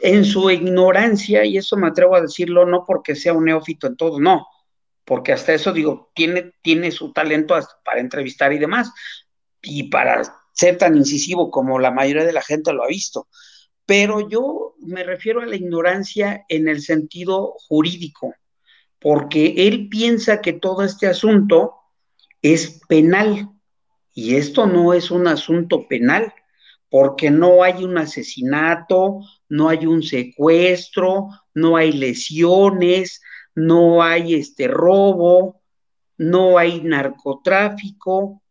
[0.00, 3.96] en su ignorancia, y eso me atrevo a decirlo no porque sea un neófito en
[3.96, 4.46] todo, no,
[5.04, 8.92] porque hasta eso digo, tiene, tiene su talento para entrevistar y demás,
[9.62, 13.28] y para ser tan incisivo como la mayoría de la gente lo ha visto.
[13.86, 18.34] Pero yo me refiero a la ignorancia en el sentido jurídico,
[18.98, 21.74] porque él piensa que todo este asunto
[22.40, 23.50] es penal,
[24.14, 26.32] y esto no es un asunto penal,
[26.88, 29.20] porque no hay un asesinato,
[29.54, 33.22] no hay un secuestro, no hay lesiones,
[33.54, 35.62] no hay este robo,
[36.18, 38.42] no hay narcotráfico.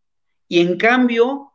[0.48, 1.52] Y en cambio,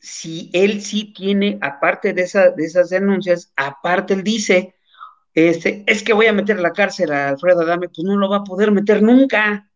[0.00, 4.74] si él sí tiene, aparte de, de esas denuncias, aparte él dice,
[5.32, 8.28] este, es que voy a meter a la cárcel a Alfredo Adame, pues no lo
[8.28, 9.70] va a poder meter nunca.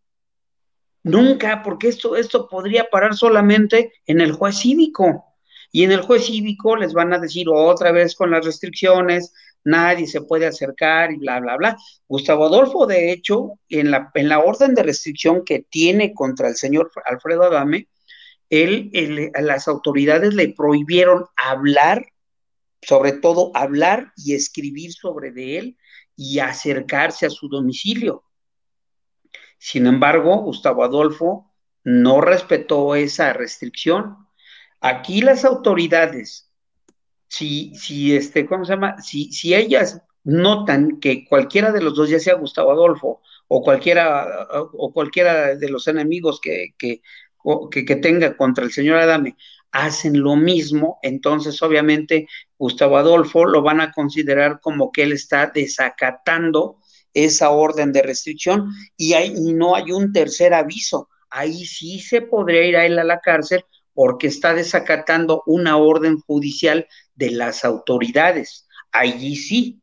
[1.05, 5.30] Nunca, porque esto, esto podría parar solamente en el juez cívico.
[5.73, 9.33] Y en el juez cívico les van a decir otra vez con las restricciones,
[9.65, 11.77] nadie se puede acercar y bla, bla, bla.
[12.09, 16.57] Gustavo Adolfo, de hecho, en la, en la orden de restricción que tiene contra el
[16.57, 17.89] señor Alfredo Adame,
[18.51, 18.91] él,
[19.41, 22.05] las autoridades le prohibieron hablar,
[22.83, 25.79] sobre todo hablar y escribir sobre de él
[26.17, 28.25] y acercarse a su domicilio.
[29.59, 31.53] Sin embargo, Gustavo Adolfo
[31.85, 34.17] no respetó esa restricción
[34.81, 36.51] Aquí las autoridades,
[37.29, 39.01] si, si este, ¿cómo se llama?
[39.03, 44.49] Si, si ellas notan que cualquiera de los dos, ya sea Gustavo Adolfo o cualquiera,
[44.73, 47.03] o cualquiera de los enemigos que, que,
[47.71, 49.37] que, tenga contra el señor Adame,
[49.73, 55.51] hacen lo mismo, entonces obviamente Gustavo Adolfo lo van a considerar como que él está
[55.53, 56.79] desacatando
[57.15, 61.09] esa orden de restricción y, hay, y no hay un tercer aviso.
[61.29, 66.19] Ahí sí se podría ir a él a la cárcel porque está desacatando una orden
[66.19, 68.67] judicial de las autoridades.
[68.93, 69.83] Allí sí.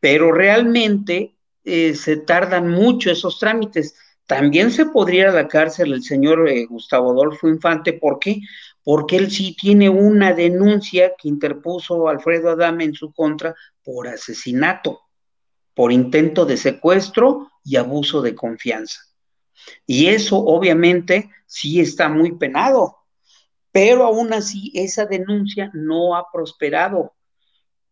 [0.00, 3.94] Pero realmente eh, se tardan mucho esos trámites.
[4.26, 7.94] También se podría ir a la cárcel el señor eh, Gustavo Adolfo Infante.
[7.94, 8.40] ¿Por qué?
[8.84, 15.00] Porque él sí tiene una denuncia que interpuso Alfredo Adame en su contra por asesinato,
[15.74, 19.07] por intento de secuestro y abuso de confianza.
[19.86, 22.98] Y eso obviamente sí está muy penado,
[23.72, 27.14] pero aún así esa denuncia no ha prosperado.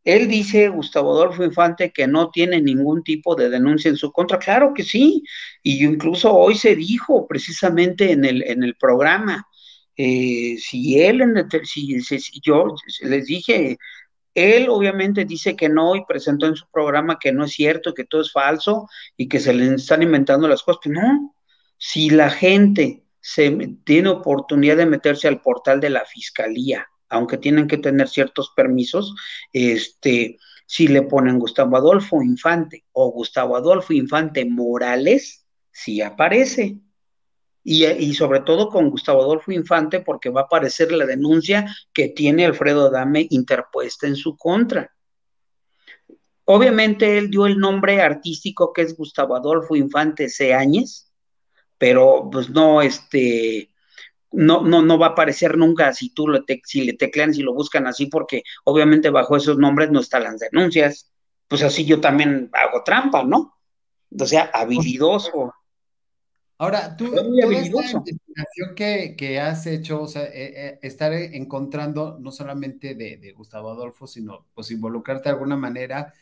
[0.04, 4.38] Él dice, Gustavo Adolfo Infante, que no tiene ningún tipo de denuncia en su contra.
[4.38, 5.24] Claro que sí,
[5.64, 9.48] y incluso hoy se dijo precisamente en el, en el programa,
[9.96, 11.22] eh, si él,
[11.64, 13.78] si, si, yo les dije,
[14.34, 18.04] él obviamente dice que no y presentó en su programa que no es cierto, que
[18.04, 20.80] todo es falso y que se le están inventando las cosas.
[20.84, 21.35] Pero no,
[21.78, 23.50] si la gente se
[23.84, 29.14] tiene oportunidad de meterse al portal de la fiscalía, aunque tienen que tener ciertos permisos,
[29.52, 36.78] este, si le ponen Gustavo Adolfo Infante o Gustavo Adolfo Infante Morales, sí aparece.
[37.68, 42.46] Y, sobre todo con Gustavo Adolfo Infante, porque va a aparecer la denuncia que tiene
[42.46, 44.92] Alfredo Dame interpuesta en su contra.
[46.44, 51.05] Obviamente él dio el nombre artístico que es Gustavo Adolfo Infante Ceáñez,
[51.78, 53.70] pero pues no, este,
[54.32, 57.54] no, no, no va a aparecer nunca si tú lo si le teclean, si lo
[57.54, 61.10] buscan así, porque obviamente bajo esos nombres no están las denuncias.
[61.48, 63.56] Pues así yo también hago trampa, ¿no?
[64.18, 65.52] O sea, habilidoso.
[66.58, 72.18] Ahora, tú, toda esta investigación que, que, has hecho, o sea, eh, eh, estar encontrando
[72.18, 76.14] no solamente de, de, Gustavo Adolfo, sino pues involucrarte de alguna manera,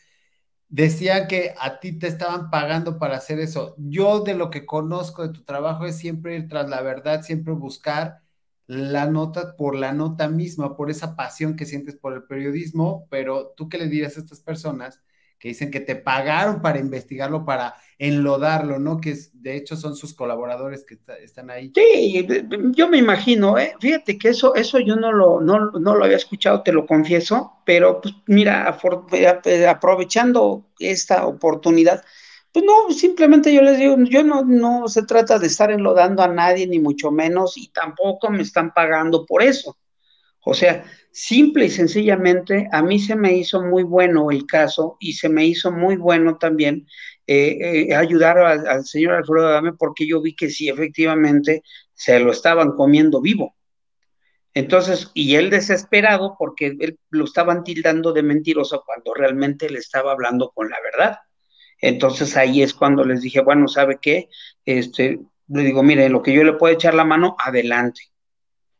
[0.68, 3.74] decía que a ti te estaban pagando para hacer eso.
[3.78, 7.54] Yo de lo que conozco de tu trabajo es siempre ir tras la verdad, siempre
[7.54, 8.20] buscar
[8.66, 13.52] la nota por la nota misma, por esa pasión que sientes por el periodismo, pero
[13.56, 15.02] tú qué le dirías a estas personas
[15.44, 18.98] que dicen que te pagaron para investigarlo, para enlodarlo, ¿no?
[18.98, 21.70] Que de hecho son sus colaboradores que están ahí.
[21.74, 22.26] Sí,
[22.70, 23.74] yo me imagino, ¿eh?
[23.78, 27.58] fíjate que eso, eso yo no lo, no, no lo había escuchado, te lo confieso,
[27.66, 28.74] pero pues mira,
[29.12, 32.02] eh, aprovechando esta oportunidad,
[32.50, 36.28] pues no, simplemente yo les digo, yo no, no se trata de estar enlodando a
[36.28, 39.76] nadie, ni mucho menos, y tampoco me están pagando por eso.
[40.40, 45.12] O sea, simple y sencillamente, a mí se me hizo muy bueno el caso y
[45.12, 46.88] se me hizo muy bueno también
[47.28, 51.62] eh, eh, ayudar al, señor Alfredo Dame porque yo vi que sí, efectivamente,
[51.94, 53.54] se lo estaban comiendo vivo.
[54.54, 60.10] Entonces, y él desesperado porque él lo estaban tildando de mentiroso cuando realmente le estaba
[60.10, 61.18] hablando con la verdad.
[61.80, 64.28] Entonces ahí es cuando les dije, bueno, ¿sabe qué?
[64.64, 68.13] Este, le digo, mire, lo que yo le puedo echar la mano, adelante.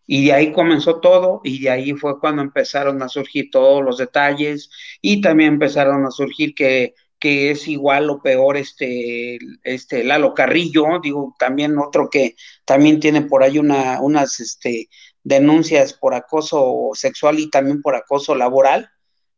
[0.07, 3.99] Y de ahí comenzó todo y de ahí fue cuando empezaron a surgir todos los
[3.99, 10.35] detalles y también empezaron a surgir que, que es igual o peor este, este Lalo
[10.35, 12.37] Carrillo, digo, también otro que
[12.67, 14.91] también tiene por ahí una, unas este,
[15.23, 18.91] denuncias por acoso sexual y también por acoso laboral,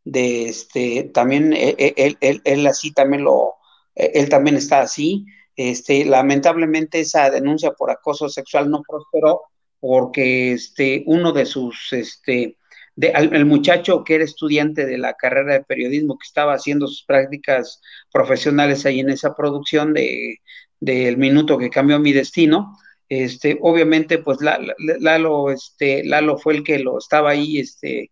[0.04, 3.54] de este, también e, e, él, él, él así también lo,
[3.94, 5.24] e, él también está así,
[5.56, 9.42] este, lamentablemente esa denuncia por acoso sexual no prosperó
[9.86, 12.56] porque este, uno de sus, este,
[12.96, 17.04] de, el muchacho que era estudiante de la carrera de periodismo, que estaba haciendo sus
[17.04, 17.80] prácticas
[18.12, 20.40] profesionales ahí en esa producción de
[20.80, 22.76] del minuto que cambió mi destino,
[23.08, 28.10] este, obviamente, pues Lalo, este, Lalo fue el que lo estaba ahí, este,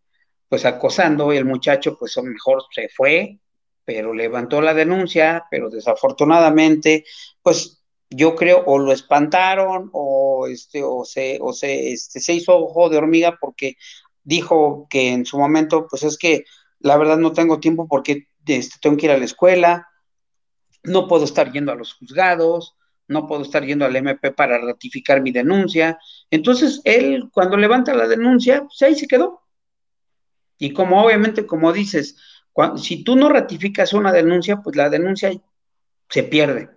[0.49, 3.39] pues acosando, y el muchacho, pues a lo mejor se fue,
[3.85, 7.05] pero levantó la denuncia, pero desafortunadamente,
[7.43, 7.84] pues
[8.17, 12.89] yo creo o lo espantaron o este o se o se este, se hizo ojo
[12.89, 13.77] de hormiga porque
[14.23, 16.45] dijo que en su momento pues es que
[16.81, 19.89] la verdad no tengo tiempo porque este, tengo que ir a la escuela
[20.83, 25.21] no puedo estar yendo a los juzgados no puedo estar yendo al MP para ratificar
[25.21, 25.99] mi denuncia.
[26.31, 29.43] Entonces él cuando levanta la denuncia pues ahí se quedó.
[30.59, 32.17] Y como obviamente como dices
[32.77, 35.33] si tú no ratificas una denuncia pues la denuncia
[36.09, 36.71] se pierde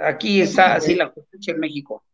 [0.00, 2.04] Aquí está así la justicia en México.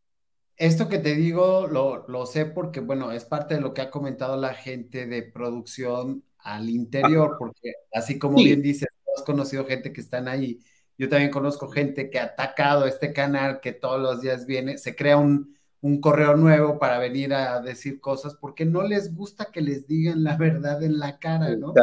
[0.56, 4.36] Esto que te digo lo, sé porque, bueno, es parte de lo que ha comentado
[4.36, 10.00] la gente de producción al interior, porque así como bien dices, has conocido gente que
[10.00, 10.60] están ahí.
[10.98, 14.94] Yo también conozco gente que ha atacado este canal, que todos los días viene, se
[14.94, 15.56] crea un,
[16.00, 20.36] correo nuevo para venir a decir cosas, porque no les gusta que les digan la
[20.36, 21.74] verdad en la cara, ¿no?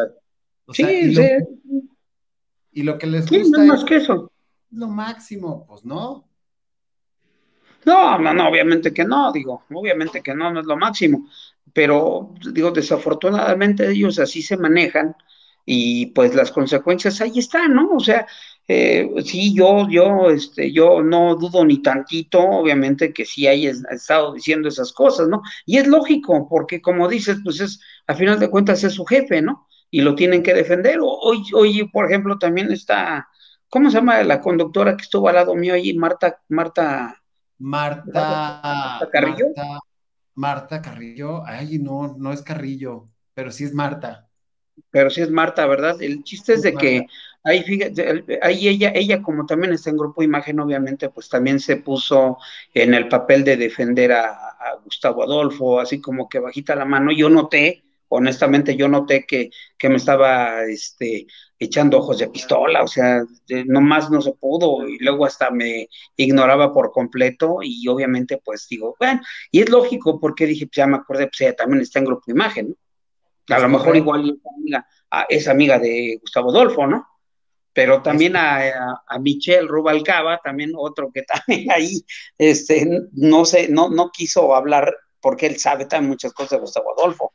[0.72, 1.30] sí, y sí.
[2.72, 3.58] y lo que les gusta.
[3.58, 4.32] No es más que eso
[4.72, 6.26] lo máximo, pues no.
[7.86, 11.30] No, no, no, obviamente que no, digo, obviamente que no, no es lo máximo,
[11.74, 15.16] pero digo, desafortunadamente ellos así se manejan
[15.66, 17.90] y pues las consecuencias ahí están, ¿no?
[17.96, 18.28] O sea,
[18.68, 24.34] eh, sí, yo, yo, este, yo no dudo ni tantito, obviamente que sí hay estado
[24.34, 25.42] diciendo esas cosas, ¿no?
[25.66, 29.42] Y es lógico, porque como dices, pues es, a final de cuentas es su jefe,
[29.42, 29.68] ¿no?
[29.90, 31.00] Y lo tienen que defender.
[31.02, 33.28] Hoy, hoy por ejemplo, también está
[33.70, 35.94] ¿Cómo se llama la conductora que estuvo al lado mío ahí?
[35.94, 37.22] Marta, Marta.
[37.60, 39.00] Marta.
[39.12, 39.48] Carrillo.
[40.36, 41.44] Marta, Carrillo.
[41.46, 44.28] Ay, no, no es Carrillo, pero sí es Marta.
[44.90, 46.02] Pero sí es Marta, ¿verdad?
[46.02, 47.06] El chiste es de que
[47.44, 51.78] ahí, fíjate, ahí ella, ella como también está en grupo imagen, obviamente, pues también se
[51.78, 52.38] puso
[52.74, 57.12] en el papel de defender a, a Gustavo Adolfo, así como que bajita la mano.
[57.12, 61.28] Yo noté honestamente yo noté que, que me estaba este,
[61.60, 63.24] echando ojos de pistola, o sea,
[63.66, 68.96] nomás no se pudo y luego hasta me ignoraba por completo y obviamente pues digo,
[68.98, 72.06] bueno, y es lógico porque dije, pues ya me acordé, pues ella también está en
[72.06, 72.76] grupo de imagen, ¿no?
[73.56, 74.88] A lo mejor igual es amiga,
[75.28, 77.08] es amiga de Gustavo Adolfo, ¿no?
[77.74, 82.02] Pero también a, a, Michelle Rubalcaba, también otro que también ahí,
[82.38, 86.94] este, no sé, no, no quiso hablar porque él sabe también muchas cosas de Gustavo
[86.98, 87.34] Adolfo.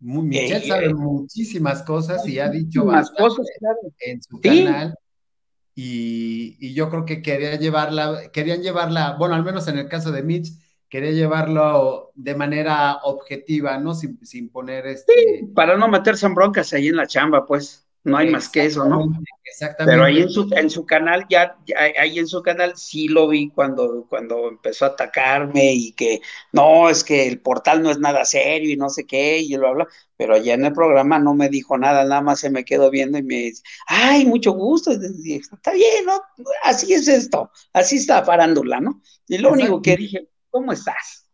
[0.00, 3.46] Michelle sabe muchísimas cosas y ha dicho cosas
[3.98, 4.94] en su canal.
[5.74, 10.10] Y, y, yo creo que quería llevarla, querían llevarla, bueno, al menos en el caso
[10.10, 10.50] de Mitch,
[10.88, 13.94] quería llevarlo de manera objetiva, ¿no?
[13.94, 15.46] Sin, sin poner este.
[15.54, 17.87] para no meterse en broncas ahí en la chamba, pues.
[18.08, 19.06] No hay más que eso, ¿no?
[19.44, 19.92] Exactamente.
[19.92, 21.56] Pero ahí en su, en su canal, ya,
[21.98, 26.20] ahí en su canal sí lo vi cuando, cuando empezó a atacarme y que
[26.52, 29.68] no, es que el portal no es nada serio y no sé qué, y lo
[29.68, 29.86] hablo,
[30.16, 33.18] pero allá en el programa no me dijo nada, nada más se me quedó viendo
[33.18, 36.20] y me dice, ay, mucho gusto, está bien, ¿no?
[36.64, 39.00] Así es esto, así está farándula, ¿no?
[39.28, 41.27] Y lo único que dije, ¿cómo estás?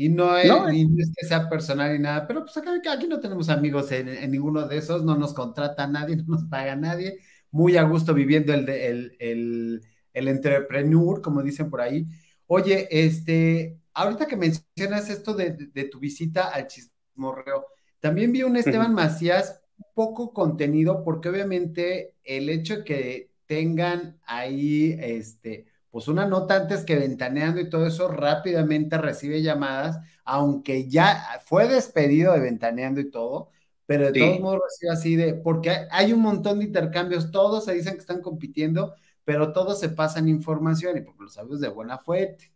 [0.00, 3.50] Y no es, es que sea personal ni nada, pero pues acá, aquí no tenemos
[3.50, 7.18] amigos en, ninguno de esos, no nos contrata nadie, no nos paga nadie,
[7.50, 9.82] muy a gusto viviendo el, el, el,
[10.14, 12.06] el entrepreneur, como dicen por ahí.
[12.46, 17.66] Oye, este, ahorita que mencionas esto de, de, tu visita al chismorreo,
[17.98, 19.60] también vi un Esteban Macías
[19.92, 26.84] poco contenido, porque obviamente el hecho de que tengan ahí, este, pues una nota antes
[26.84, 33.10] que ventaneando y todo eso rápidamente recibe llamadas, aunque ya fue despedido de ventaneando y
[33.10, 33.50] todo,
[33.86, 37.74] pero de todos modos recibe así de, porque hay un montón de intercambios, todos se
[37.74, 41.98] dicen que están compitiendo, pero todos se pasan información y porque lo sabes de buena
[41.98, 42.52] fuente.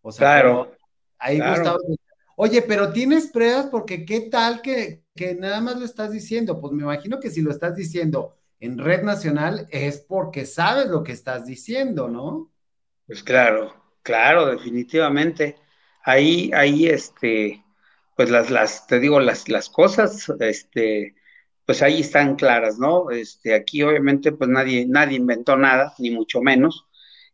[0.00, 0.72] O sea, claro.
[1.18, 1.80] Ahí Gustavo,
[2.36, 6.72] oye, pero tienes pruebas porque qué tal que, que nada más lo estás diciendo, pues
[6.72, 11.10] me imagino que si lo estás diciendo en red nacional es porque sabes lo que
[11.10, 12.52] estás diciendo, ¿no?
[13.08, 15.56] Pues claro, claro, definitivamente.
[16.04, 17.64] Ahí, ahí, este,
[18.16, 21.14] pues las, las, te digo, las, las cosas, este,
[21.66, 23.10] pues ahí están claras, ¿no?
[23.10, 26.86] Este, aquí obviamente, pues nadie, nadie inventó nada, ni mucho menos,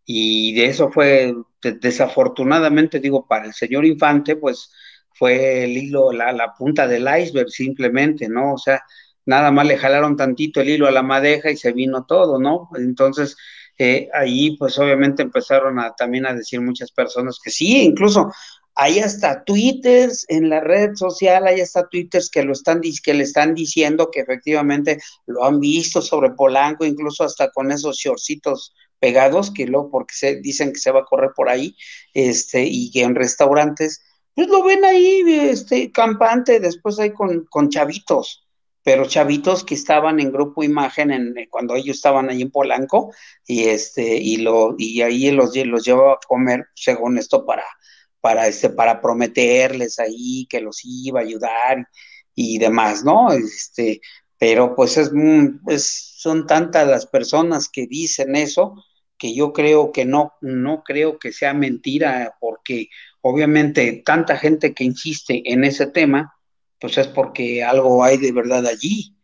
[0.06, 4.72] y de eso fue, desafortunadamente, digo, para el señor Infante, pues
[5.14, 8.54] fue el hilo, la, la punta del iceberg simplemente, ¿no?
[8.54, 8.82] O sea,
[9.26, 12.68] nada más le jalaron tantito el hilo a la madeja y se vino todo, ¿no?
[12.76, 13.36] Entonces,
[13.78, 18.30] eh, ahí pues obviamente empezaron a, también a decir muchas personas que sí, incluso
[18.76, 23.22] hay hasta twitters en la red social, hay hasta twitters que lo están que le
[23.22, 29.52] están diciendo que efectivamente lo han visto sobre Polanco, incluso hasta con esos shortcitos pegados
[29.52, 31.76] que luego porque se dicen que se va a correr por ahí,
[32.14, 34.02] este, y en restaurantes,
[34.34, 38.43] pues lo ven ahí, este, campante, después ahí con, con chavitos,
[38.84, 43.12] pero chavitos que estaban en grupo imagen en, eh, cuando ellos estaban ahí en Polanco
[43.46, 47.64] y este y lo y ahí los, los llevaba a comer según esto para
[48.20, 51.88] para este para prometerles ahí que los iba a ayudar
[52.36, 53.32] y, demás, ¿no?
[53.32, 54.00] Este,
[54.38, 55.12] pero pues es,
[55.68, 58.74] es son tantas las personas que dicen eso
[59.18, 62.88] que yo creo que no no creo que sea mentira porque
[63.22, 66.34] obviamente tanta gente que insiste en ese tema
[66.84, 69.16] pues es porque algo hay de verdad allí.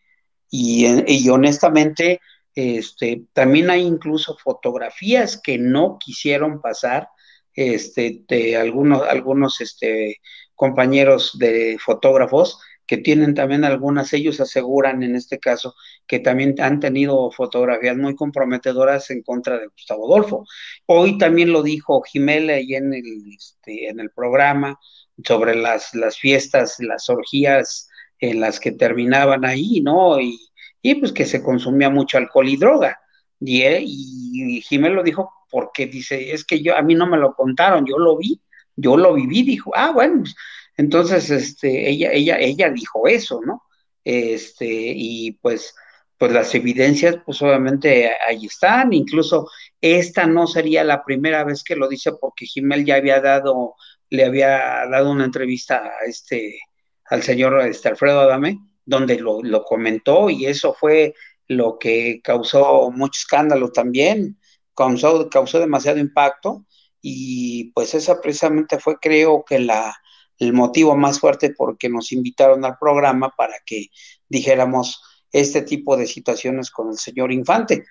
[0.48, 2.18] Y, y honestamente,
[2.54, 7.08] este, también hay incluso fotografías que no quisieron pasar,
[7.52, 10.22] este, de algunos, algunos este,
[10.54, 15.74] compañeros de fotógrafos que tienen también algunas, ellos aseguran en este caso
[16.06, 20.46] que también han tenido fotografías muy comprometedoras en contra de Gustavo Adolfo.
[20.86, 23.04] Hoy también lo dijo Jimela ahí en el,
[23.36, 24.80] este, en el programa,
[25.24, 30.20] sobre las, las fiestas, las orgías en las que terminaban ahí, ¿no?
[30.20, 30.38] Y,
[30.82, 33.00] y pues que se consumía mucho alcohol y droga.
[33.40, 37.34] Y, y, Jiménez lo dijo porque dice, es que yo, a mí no me lo
[37.34, 38.40] contaron, yo lo vi,
[38.76, 40.34] yo lo viví, dijo, ah, bueno, pues,
[40.76, 43.62] entonces, este, ella, ella, ella dijo eso, ¿no?
[44.04, 45.74] Este, y pues,
[46.16, 49.48] pues las evidencias, pues obviamente ahí están, incluso
[49.80, 53.74] esta no sería la primera vez que lo dice porque Jiménez ya había dado
[54.10, 56.60] le había dado una entrevista a este,
[57.06, 61.14] al señor este, Alfredo Adame, donde lo, lo comentó y eso fue
[61.46, 64.38] lo que causó mucho escándalo también,
[64.74, 66.66] causó, causó demasiado impacto
[67.00, 69.94] y pues esa precisamente fue creo que la,
[70.38, 73.86] el motivo más fuerte porque nos invitaron al programa para que
[74.28, 75.02] dijéramos
[75.32, 77.84] este tipo de situaciones con el señor Infante.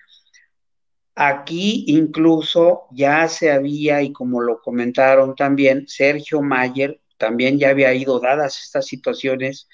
[1.22, 7.92] Aquí incluso ya se había, y como lo comentaron también, Sergio Mayer también ya había
[7.92, 9.68] ido dadas estas situaciones,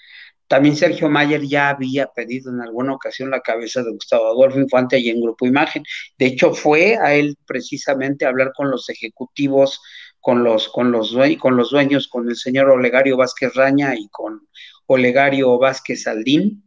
[0.49, 4.99] también Sergio Mayer ya había pedido en alguna ocasión la cabeza de Gustavo Adolfo Infante
[4.99, 5.85] y en Grupo Imagen.
[6.19, 9.81] De hecho, fue a él precisamente a hablar con los ejecutivos,
[10.21, 14.49] con los, con los, con los dueños, con el señor Olegario Vázquez Raña y con
[14.87, 16.65] Olegario Vázquez Aldín,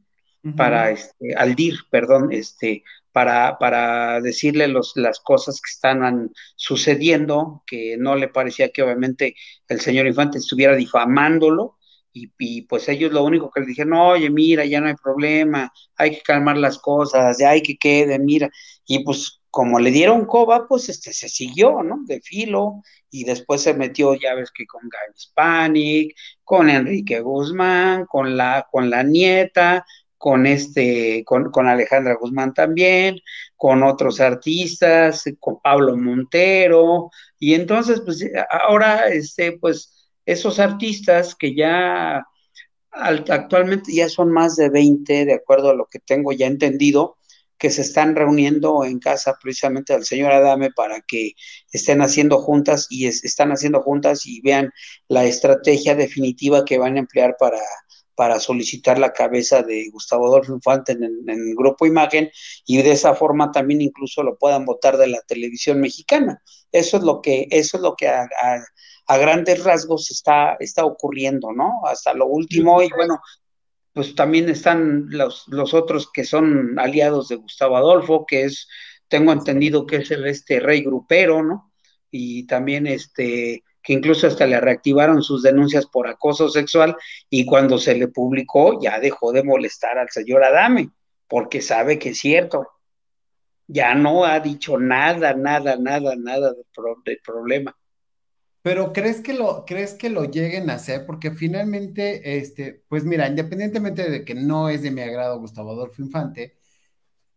[0.55, 7.97] para este, Aldir, perdón, este, para, para decirle los, las cosas que estaban sucediendo, que
[7.97, 9.35] no le parecía que obviamente
[9.67, 11.77] el señor Infante estuviera difamándolo,
[12.11, 16.11] y, pues ellos lo único que le dijeron, oye, mira, ya no hay problema, hay
[16.11, 18.49] que calmar las cosas, ya hay que quede, mira,
[18.85, 21.99] y pues como le dieron coba, pues este se siguió, ¿no?
[22.05, 28.05] De filo, y después se metió, ya ves que con Gaby Hispanic, con Enrique Guzmán,
[28.05, 29.85] con la, con la nieta,
[30.19, 33.19] con este, con, con, Alejandra Guzmán también,
[33.55, 37.09] con otros artistas, con Pablo Montero,
[37.39, 42.23] y entonces, pues ahora, este, pues, esos artistas que ya
[42.91, 47.17] actualmente ya son más de 20, de acuerdo a lo que tengo ya entendido,
[47.57, 51.33] que se están reuniendo en casa precisamente del señor Adame para que
[51.71, 54.71] estén haciendo juntas y están haciendo juntas y vean
[55.07, 57.59] la estrategia definitiva que van a emplear para,
[58.19, 62.29] para solicitar la cabeza de Gustavo Adolfo Infante en, el Grupo Imagen
[62.65, 66.43] y de esa forma también incluso lo puedan votar de la televisión mexicana.
[66.73, 68.27] Eso es lo que, eso es lo que a,
[69.07, 71.79] a grandes rasgos está, está ocurriendo, ¿no?
[71.85, 73.21] Hasta lo último, y bueno,
[73.93, 78.67] pues también están los, los otros que son aliados de Gustavo Adolfo, que es,
[79.07, 81.71] tengo entendido que es el este rey grupero, ¿no?
[82.11, 86.95] Y también este, que incluso hasta le reactivaron sus denuncias por acoso sexual
[87.29, 90.89] y cuando se le publicó ya dejó de molestar al señor Adame,
[91.27, 92.67] porque sabe que es cierto.
[93.67, 97.75] Ya no ha dicho nada, nada, nada, nada del, problema.
[98.61, 101.05] Pero ¿crees que lo, crees que lo lleguen a hacer?
[101.05, 106.01] Porque finalmente, este, pues mira, independientemente de que no es de mi agrado Gustavo Adolfo
[106.01, 106.57] Infante,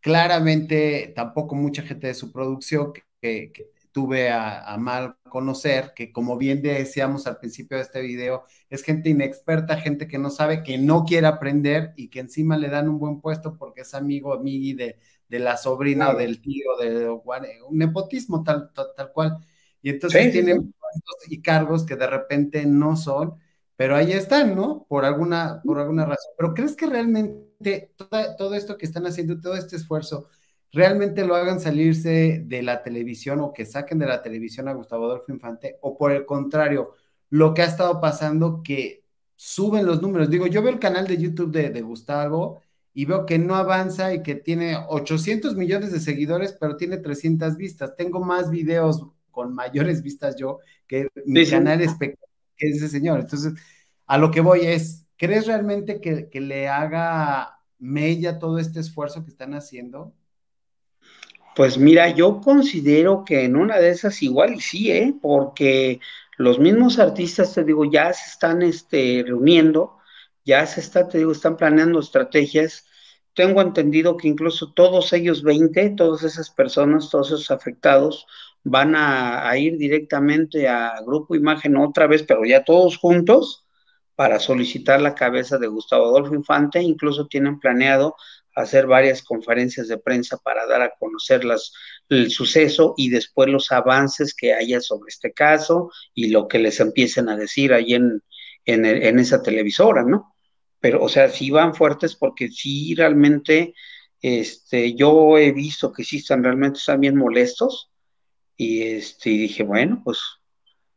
[0.00, 3.52] claramente tampoco mucha gente de su producción que,
[3.92, 9.10] tuve a, mal conocer, que como bien decíamos al principio de este video, es gente
[9.10, 12.98] inexperta, gente que no sabe, que no quiere aprender y que encima le dan un
[12.98, 17.78] buen puesto porque es amigo, amigo de, de la sobrina o del tío, de un
[17.78, 19.38] nepotismo tal, tal, cual.
[19.82, 20.74] Y entonces tienen
[21.28, 23.34] y cargos que de repente no son,
[23.76, 24.86] pero ahí están, ¿no?
[24.88, 26.32] Por alguna, por alguna razón.
[26.36, 27.94] Pero ¿crees que realmente
[28.36, 30.28] todo, esto que están haciendo, todo este esfuerzo,
[30.72, 35.06] realmente lo hagan salirse de la televisión o que saquen de la televisión a Gustavo
[35.06, 35.78] Adolfo Infante?
[35.82, 36.94] O por el contrario,
[37.30, 39.04] lo que ha estado pasando que
[39.36, 40.30] suben los números.
[40.30, 42.62] Digo, yo veo el canal de YouTube de, de Gustavo
[42.94, 47.56] y veo que no avanza y que tiene 800 millones de seguidores, pero tiene 300
[47.56, 47.96] vistas.
[47.96, 52.14] Tengo más videos con mayores vistas yo que mi canal es que
[52.58, 53.20] ese señor.
[53.20, 53.54] Entonces,
[54.06, 59.24] a lo que voy es, ¿crees realmente que, que le haga mella todo este esfuerzo
[59.24, 60.14] que están haciendo?
[61.54, 65.14] Pues mira, yo considero que en una de esas igual y sí, ¿eh?
[65.20, 66.00] porque
[66.38, 69.98] los mismos artistas, te digo, ya se están este, reuniendo,
[70.44, 72.86] ya se está, te digo, están planeando estrategias.
[73.34, 78.26] Tengo entendido que incluso todos ellos 20, todas esas personas, todos esos afectados,
[78.64, 83.66] van a, ir directamente a Grupo Imagen otra vez, pero ya todos juntos,
[84.14, 86.82] para solicitar la cabeza de Gustavo Adolfo Infante.
[86.82, 88.16] Incluso tienen planeado
[88.54, 91.72] hacer varias conferencias de prensa para dar a conocer las,
[92.08, 96.80] el suceso y después los avances que haya sobre este caso y lo que les
[96.80, 98.22] empiecen a decir ahí en,
[98.64, 100.34] en, esa televisora, ¿no?
[100.80, 103.74] Pero, o sea, sí van fuertes porque sí realmente,
[104.20, 107.90] este, yo he visto que sí están realmente, están molestos
[108.56, 110.18] y este, dije, bueno, pues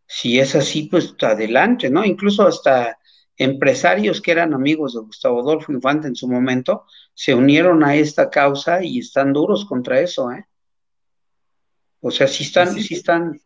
[0.07, 2.03] si es así, pues adelante, ¿no?
[2.03, 2.97] Incluso hasta
[3.37, 6.85] empresarios que eran amigos de Gustavo Adolfo Infante en su momento
[7.15, 10.45] se unieron a esta causa y están duros contra eso, ¿eh?
[12.01, 13.41] O sea, sí están, sí, están.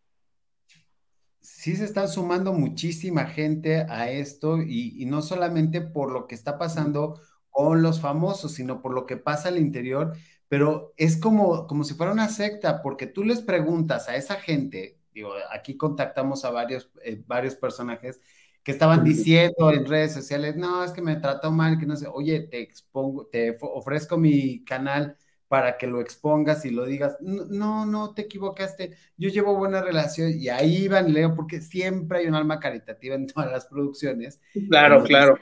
[1.39, 6.36] Sí se están sumando muchísima gente a esto y, y, no solamente por lo que
[6.36, 10.13] está pasando con los famosos, sino por lo que pasa al interior
[10.49, 14.99] pero es como, como si fuera una secta, porque tú les preguntas a esa gente,
[15.13, 18.20] digo, aquí contactamos a varios, eh, varios personajes
[18.64, 22.07] que estaban diciendo en redes sociales, no, es que me trató mal, que no sé,
[22.07, 27.86] oye, te expongo, te ofrezco mi canal para que lo expongas y lo digas, no,
[27.86, 32.28] no, te equivocaste, yo llevo buena relación y ahí van y leo, porque siempre hay
[32.28, 34.39] un alma caritativa en todas las producciones.
[34.70, 35.39] Claro, claro.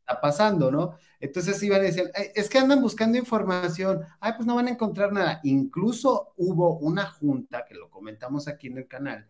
[0.00, 0.94] Está pasando, ¿no?
[1.20, 5.12] Entonces iban a decir, es que andan buscando información, ay, pues no van a encontrar
[5.12, 5.40] nada.
[5.44, 9.28] Incluso hubo una junta, que lo comentamos aquí en el canal,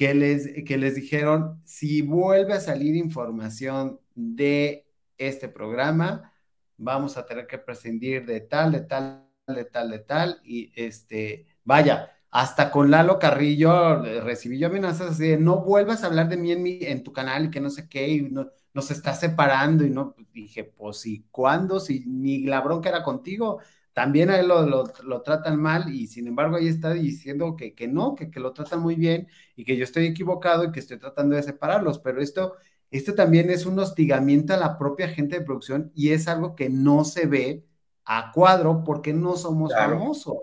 [0.00, 4.86] que les, que les dijeron, si vuelve a salir información de
[5.18, 6.32] este programa,
[6.78, 11.44] vamos a tener que prescindir de tal, de tal, de tal, de tal, y este,
[11.64, 16.50] vaya, hasta con Lalo Carrillo recibí yo amenazas de no vuelvas a hablar de mí
[16.52, 19.84] en, mi, en tu canal y que no sé qué, y no, nos está separando,
[19.84, 21.78] y no, dije, pues, ¿y cuándo?
[21.78, 23.60] Si ni la bronca era contigo,
[23.92, 27.88] también a él lo, lo, tratan mal y sin embargo ahí está diciendo que, que
[27.88, 30.98] no, que, que, lo tratan muy bien y que yo estoy equivocado y que estoy
[30.98, 32.54] tratando de separarlos, pero esto,
[32.90, 36.70] esto también es un hostigamiento a la propia gente de producción y es algo que
[36.70, 37.64] no se ve
[38.04, 40.38] a cuadro porque no somos famosos.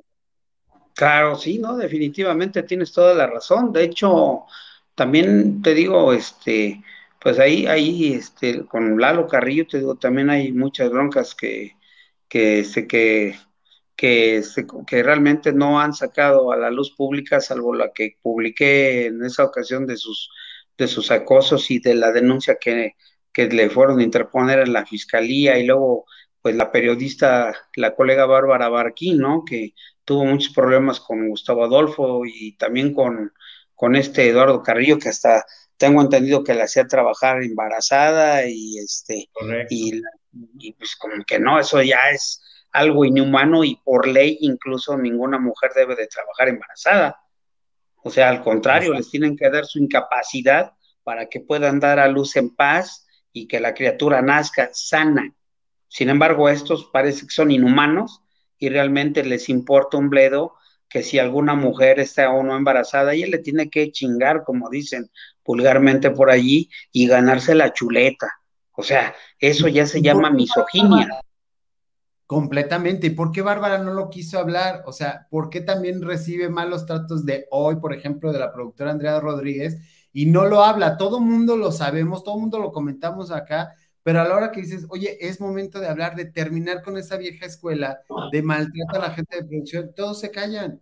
[0.93, 3.71] Claro, sí, no, definitivamente tienes toda la razón.
[3.71, 4.45] De hecho,
[4.95, 6.83] también te digo, este,
[7.21, 11.76] pues ahí, ahí, este, con Lalo Carrillo, te digo, también hay muchas broncas que,
[12.29, 13.35] que, este, que,
[13.95, 14.43] que,
[14.87, 19.43] que realmente no han sacado a la luz pública, salvo la que publiqué en esa
[19.43, 20.29] ocasión de sus,
[20.77, 22.95] de sus acosos y de la denuncia que,
[23.33, 26.05] que le fueron a interponer en la fiscalía y luego
[26.41, 29.43] pues la periodista, la colega Bárbara Barquín, ¿no?
[29.45, 29.73] Que
[30.05, 33.33] tuvo muchos problemas con Gustavo Adolfo y también con,
[33.75, 35.45] con este Eduardo Carrillo, que hasta
[35.77, 39.29] tengo entendido que la hacía trabajar embarazada y este
[39.69, 40.01] y,
[40.57, 45.39] y, pues como que no, eso ya es algo inhumano y por ley incluso ninguna
[45.39, 47.19] mujer debe de trabajar embarazada.
[48.03, 50.73] O sea, al contrario, les tienen que dar su incapacidad
[51.03, 55.33] para que puedan dar a luz en paz y que la criatura nazca sana.
[55.87, 58.21] Sin embargo, estos parece que son inhumanos
[58.57, 60.55] y realmente les importa un bledo
[60.89, 65.09] que si alguna mujer está o no embarazada, ella le tiene que chingar, como dicen
[65.43, 68.41] vulgarmente por allí, y ganarse la chuleta.
[68.77, 71.09] O sea, eso ya se llama misoginia.
[72.27, 73.07] Completamente.
[73.07, 74.83] ¿Y por qué Bárbara no lo quiso hablar?
[74.85, 78.91] O sea, ¿por qué también recibe malos tratos de hoy, por ejemplo, de la productora
[78.91, 79.79] Andrea Rodríguez
[80.13, 80.95] y no lo habla?
[80.95, 83.73] Todo mundo lo sabemos, todo mundo lo comentamos acá,
[84.03, 87.17] pero a la hora que dices, oye, es momento de hablar, de terminar con esa
[87.17, 88.01] vieja escuela,
[88.31, 90.79] de maltratar a la gente de producción, todos se callan.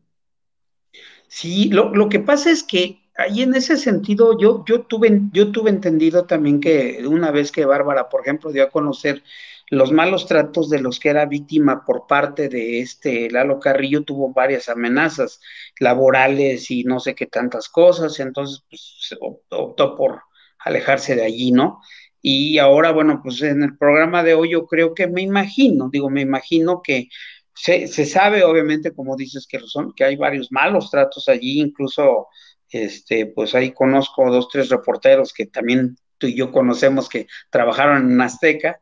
[1.30, 5.52] Sí, lo, lo que pasa es que ahí en ese sentido yo, yo, tuve, yo
[5.52, 9.24] tuve entendido también que una vez que Bárbara, por ejemplo, dio a conocer
[9.70, 14.32] los malos tratos de los que era víctima por parte de este Lalo Carrillo, tuvo
[14.32, 15.42] varias amenazas
[15.80, 19.16] laborales y no sé qué tantas cosas, entonces pues,
[19.50, 20.22] optó por
[20.60, 21.80] alejarse de allí, ¿no?
[22.22, 26.10] Y ahora, bueno, pues en el programa de hoy yo creo que me imagino, digo,
[26.10, 27.10] me imagino que
[27.54, 32.28] se, se sabe, obviamente, como dices, que, son, que hay varios malos tratos allí, incluso,
[32.70, 38.12] este, pues ahí conozco dos, tres reporteros que también tú y yo conocemos que trabajaron
[38.12, 38.80] en Azteca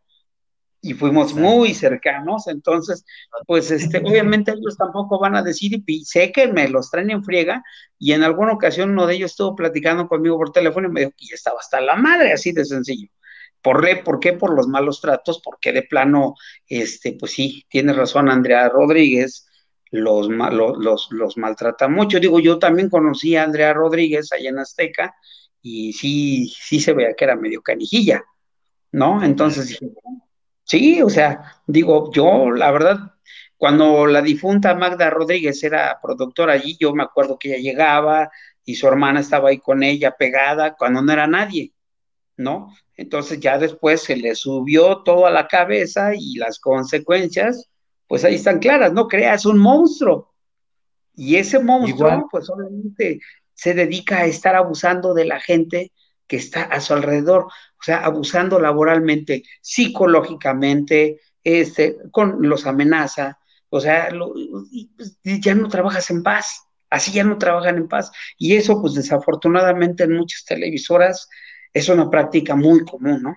[0.86, 3.06] y fuimos muy cercanos, entonces,
[3.48, 7.24] pues, este, obviamente ellos tampoco van a decir, y sé que me los traen en
[7.24, 7.64] friega,
[7.98, 11.14] y en alguna ocasión uno de ellos estuvo platicando conmigo por teléfono y me dijo
[11.18, 13.08] que ya estaba hasta la madre, así de sencillo.
[13.62, 14.34] ¿Por, ¿Por qué?
[14.34, 16.36] Por los malos tratos, porque de plano,
[16.68, 19.48] este, pues sí, tiene razón Andrea Rodríguez,
[19.94, 22.20] los, los, los, maltrata mucho.
[22.20, 25.16] Digo, yo también conocí a Andrea Rodríguez allá en Azteca
[25.62, 28.24] y sí, sí se veía que era medio canijilla,
[28.92, 29.24] ¿no?
[29.24, 29.80] Entonces
[30.64, 32.98] sí, o sea, digo, yo la verdad,
[33.56, 38.32] cuando la difunta Magda Rodríguez era productora allí, yo me acuerdo que ella llegaba
[38.66, 41.74] y su hermana estaba ahí con ella pegada cuando no era nadie.
[42.38, 42.76] ¿no?
[42.96, 47.70] Entonces ya después se le subió todo a la cabeza y las consecuencias,
[48.08, 49.08] pues ahí están claras, ¿no?
[49.08, 50.34] Creas un monstruo.
[51.16, 53.20] Y ese monstruo, pues obviamente
[53.54, 55.92] se dedica a estar abusando de la gente
[56.28, 63.40] que está a su alrededor, o sea, abusando laboralmente, psicológicamente, este, con los amenaza,
[63.70, 64.10] o sea,
[64.96, 68.12] pues, ya no trabajas en paz, así ya no trabajan en paz.
[68.38, 71.28] Y eso, pues desafortunadamente en muchas televisoras
[71.74, 73.36] es una práctica muy común, ¿no?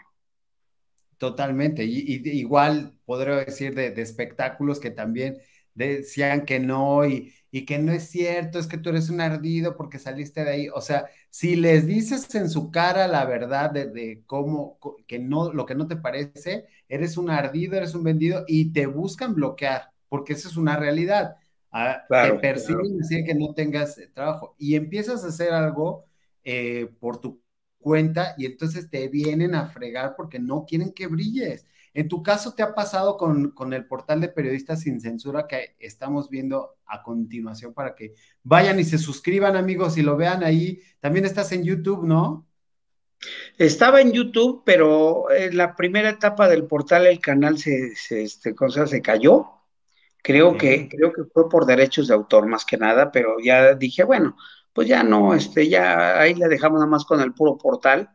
[1.19, 1.85] Totalmente.
[1.85, 5.39] Y, igual podría decir de, espectáculos que también
[5.75, 7.33] decían que no y,
[7.67, 10.69] que no es cierto, es que tú eres un ardido porque saliste de ahí.
[10.75, 15.65] O sea, si les dices en su cara la verdad de, cómo, que no, lo
[15.65, 20.35] que no te parece, eres un ardido, eres un vendido y te buscan bloquear, porque
[20.35, 21.37] esa es una realidad.
[21.73, 26.05] Ah, te persiguen decir que no tengas trabajo y empiezas a hacer algo
[26.45, 27.41] eh, por tu
[27.87, 31.67] cuenta y entonces te vienen a fregar porque no quieren que brilles.
[31.95, 35.77] En tu caso, ¿te ha pasado con, con, el portal de periodistas sin censura que
[35.79, 40.81] estamos viendo a continuación para que vayan y se suscriban, amigos, y lo vean ahí?
[40.99, 42.45] También estás en YouTube, ¿no?
[43.57, 48.53] Estaba en YouTube, pero en la primera etapa del portal el canal se, se, este,
[48.87, 49.47] se cayó.
[50.25, 54.03] Creo que, creo que fue por derechos de autor más que nada, pero ya dije,
[54.03, 54.37] bueno,
[54.77, 58.11] pues ya no, este, ya ahí le dejamos nada más con el puro portal,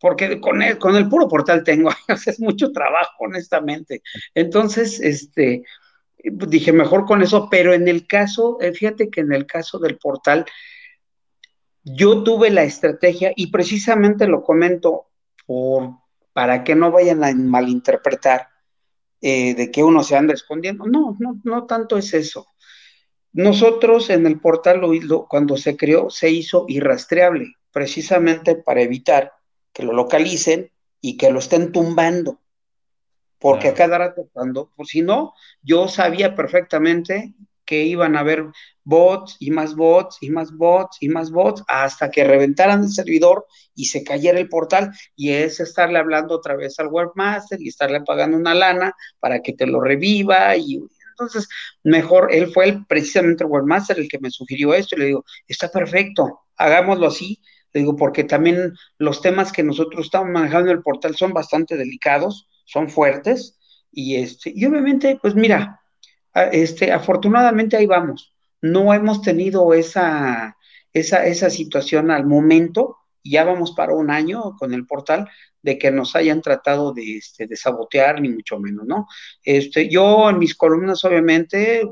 [0.00, 1.90] porque con el, con el puro portal tengo,
[2.26, 4.02] es mucho trabajo, honestamente.
[4.34, 5.62] Entonces, este,
[6.24, 9.96] dije, mejor con eso, pero en el caso, eh, fíjate que en el caso del
[9.96, 10.44] portal,
[11.84, 15.06] yo tuve la estrategia y precisamente lo comento
[15.46, 15.98] por,
[16.32, 18.48] para que no vayan a malinterpretar
[19.20, 20.84] eh, de que uno se anda escondiendo.
[20.84, 22.48] No, no, no tanto es eso.
[23.32, 29.32] Nosotros en el portal, lo, cuando se creó, se hizo irrastreable, precisamente para evitar
[29.72, 30.70] que lo localicen
[31.00, 32.40] y que lo estén tumbando.
[33.38, 38.44] Porque a cada rato, cuando, pues si no, yo sabía perfectamente que iban a haber
[38.84, 43.46] bots y más bots y más bots y más bots hasta que reventaran el servidor
[43.74, 48.00] y se cayera el portal y es estarle hablando otra vez al webmaster y estarle
[48.02, 50.82] pagando una lana para que te lo reviva y
[51.12, 51.48] entonces
[51.82, 55.24] mejor él fue el, precisamente el webmaster el que me sugirió esto y le digo,
[55.46, 57.40] está perfecto, hagámoslo así,
[57.72, 61.76] le digo, porque también los temas que nosotros estamos manejando en el portal son bastante
[61.76, 63.58] delicados, son fuertes
[63.90, 65.80] y este y obviamente pues mira,
[66.34, 68.34] este afortunadamente ahí vamos.
[68.60, 70.56] No hemos tenido esa,
[70.92, 75.28] esa, esa situación al momento, ya vamos para un año con el portal,
[75.62, 79.06] de que nos hayan tratado de, este, de sabotear, ni mucho menos, ¿no?
[79.44, 81.88] Este, yo en mis columnas, obviamente,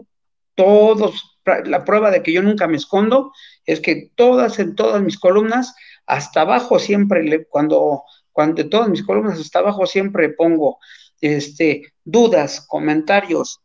[0.55, 3.33] todos, la prueba de que yo nunca me escondo
[3.65, 5.75] es que todas, en todas mis columnas,
[6.07, 8.03] hasta abajo siempre, cuando,
[8.33, 10.79] cuando todas mis columnas hasta abajo siempre pongo,
[11.21, 13.61] este, dudas, comentarios,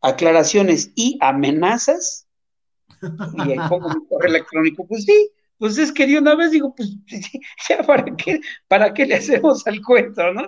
[0.00, 2.26] aclaraciones y amenazas,
[3.02, 6.96] y pongo mi correo electrónico, pues sí, pues es que de una vez digo, pues
[7.68, 10.42] ya para qué, para qué le hacemos al cuento, ¿no?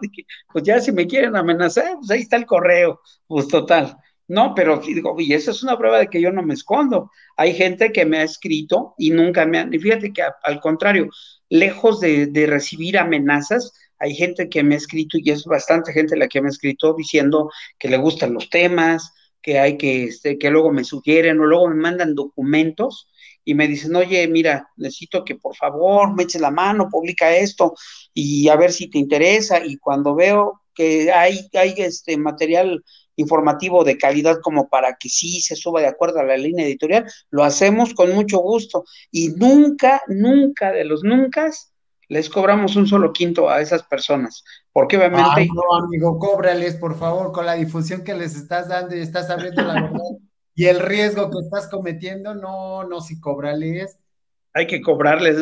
[0.52, 3.96] pues ya si me quieren amenazar, pues ahí está el correo, pues total.
[4.28, 7.10] No, pero digo, y esa es una prueba de que yo no me escondo.
[7.38, 11.08] Hay gente que me ha escrito y nunca me han, y fíjate que al contrario,
[11.48, 16.16] lejos de, de recibir amenazas, hay gente que me ha escrito y es bastante gente
[16.16, 20.38] la que me ha escrito diciendo que le gustan los temas, que hay que, este,
[20.38, 23.08] que luego me sugieren o luego me mandan documentos
[23.48, 27.72] y me dicen, oye, mira, necesito que por favor me eches la mano, publica esto
[28.12, 29.64] y a ver si te interesa.
[29.64, 32.84] Y cuando veo que hay, hay este material
[33.16, 37.10] informativo de calidad como para que sí se suba de acuerdo a la línea editorial,
[37.30, 38.84] lo hacemos con mucho gusto.
[39.10, 41.50] Y nunca, nunca de los nunca
[42.10, 44.44] les cobramos un solo quinto a esas personas,
[44.74, 45.48] porque obviamente...
[45.54, 49.62] no, amigo, cóbrales, por favor, con la difusión que les estás dando y estás abriendo
[49.62, 50.00] la verdad
[50.58, 53.96] y el riesgo que estás cometiendo, no, no, si cóbrales.
[54.52, 55.36] Hay que cobrarles.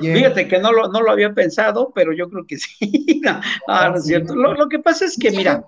[0.00, 3.20] Fíjate que no lo, no lo había pensado, pero yo creo que sí.
[3.22, 3.42] no,
[3.90, 4.34] no, es cierto.
[4.34, 5.66] Lo, que pasa es que, mira...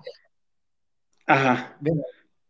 [1.27, 1.77] Ajá.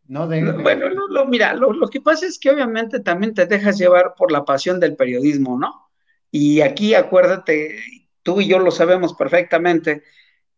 [0.06, 4.14] No, bueno, lo, mira, lo, lo que pasa es que obviamente también te dejas llevar
[4.16, 5.90] por la pasión del periodismo, ¿no?
[6.30, 7.78] Y aquí acuérdate,
[8.22, 10.02] tú y yo lo sabemos perfectamente,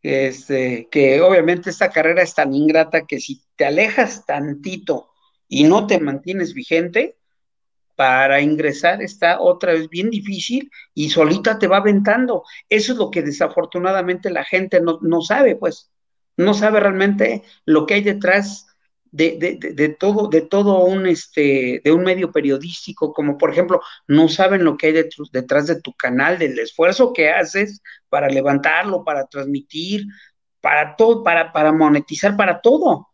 [0.05, 5.09] este, que obviamente esta carrera es tan ingrata que si te alejas tantito
[5.49, 7.17] y no te mantienes vigente,
[7.97, 12.43] para ingresar está otra vez bien difícil y solita te va aventando.
[12.69, 15.91] Eso es lo que desafortunadamente la gente no, no sabe, pues,
[16.37, 18.67] no sabe realmente lo que hay detrás
[19.15, 23.81] de, de, de, todo, de todo un, este, de un medio periodístico, como por ejemplo,
[24.09, 24.93] no saben lo que hay
[25.31, 30.07] detrás de tu canal, del esfuerzo que haces para levantarlo, para transmitir,
[30.61, 33.07] para todo, para, para monetizar, para todo.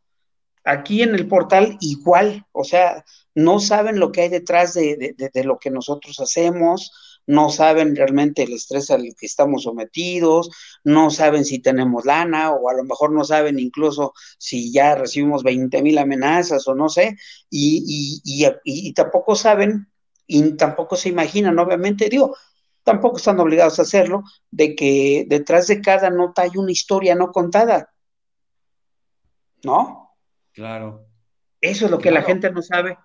[0.65, 5.45] Aquí en el portal igual, o sea, no saben lo que hay detrás de, de
[5.45, 10.51] lo que nosotros hacemos, no saben realmente el estrés al que estamos sometidos,
[10.83, 15.45] no saben si tenemos lana o a lo mejor no saben incluso si ya recibimos
[15.45, 17.17] 20 mil amenazas o no sé,
[17.49, 19.89] y, y, y, tampoco saben
[20.27, 22.37] y tampoco se imaginan, obviamente, digo,
[22.83, 27.31] tampoco están obligados a hacerlo, de que detrás de cada nota hay una historia no
[27.31, 27.93] contada.
[29.63, 30.17] ¿No?
[30.53, 31.07] Claro.
[31.61, 32.99] Eso es lo que la gente no sabe.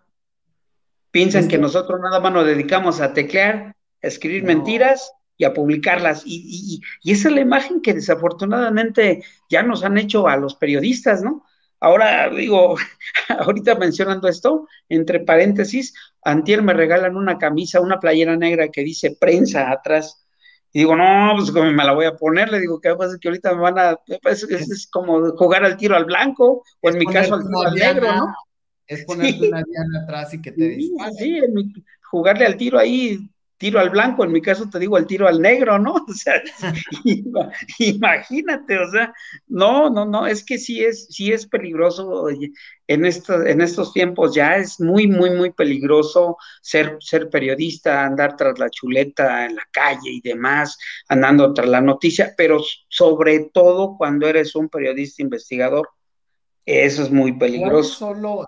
[1.12, 3.76] Piensan que nosotros nada más nos dedicamos a teclear
[4.08, 6.24] escribir mentiras y a publicarlas.
[6.26, 11.44] Y, esa es la imagen que desafortunadamente ya nos han hecho a los periodistas, ¿no?
[11.80, 12.76] Ahora digo,
[13.30, 15.94] ahorita mencionando esto, entre paréntesis,
[16.24, 20.26] antier me regalan una camisa, una playera negra que dice prensa atrás.
[20.72, 23.18] Y digo, no, pues como me la voy a poner, le digo, ¿qué pasa?
[23.20, 27.06] Que ahorita me van a, es, como jugar al tiro al blanco, o en mi
[27.06, 28.34] caso al tiro al negro, ¿no?
[28.88, 31.12] Es ponerte una diana atrás y que te dispare.
[31.14, 31.42] Sí,
[32.04, 33.30] jugarle al tiro ahí
[33.66, 35.96] tiro al blanco, en mi caso te digo el tiro al negro, ¿no?
[36.08, 36.40] O sea,
[37.80, 39.12] imagínate, o sea,
[39.48, 42.28] no, no, no, es que sí es, sí es peligroso
[42.86, 48.38] en, estos, en estos tiempos, ya es muy, muy, muy peligroso ser, ser periodista, andar
[48.38, 53.96] tras la chuleta en la calle y demás, andando tras la noticia, pero sobre todo
[53.98, 55.90] cuando eres un periodista investigador,
[56.68, 57.96] eso es muy peligroso.
[57.96, 58.46] Solo,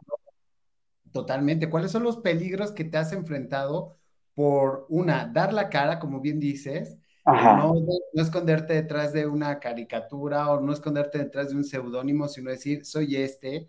[1.11, 3.97] totalmente, ¿cuáles son los peligros que te has enfrentado?
[4.38, 10.52] Por una, dar la cara, como bien dices, no, no, esconderte detrás de una caricatura
[10.52, 13.68] o no esconderte detrás de un seudónimo, sino decir, soy este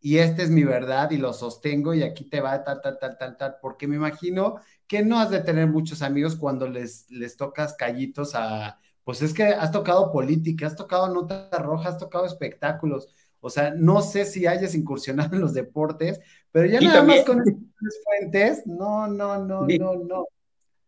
[0.00, 3.18] y esta es mi verdad y lo sostengo y aquí te va tal, tal, tal,
[3.18, 4.56] tal, tal, porque me imagino
[4.86, 9.34] que no has de tener muchos amigos cuando les, les tocas callitos a, pues es
[9.34, 13.08] que has tocado política, has tocado notas rojas, has tocado espectáculos,
[13.46, 16.20] o sea, no sé si hayas incursionado en los deportes,
[16.50, 20.26] pero ya nada más con estas fuentes, no, no, no, no, no.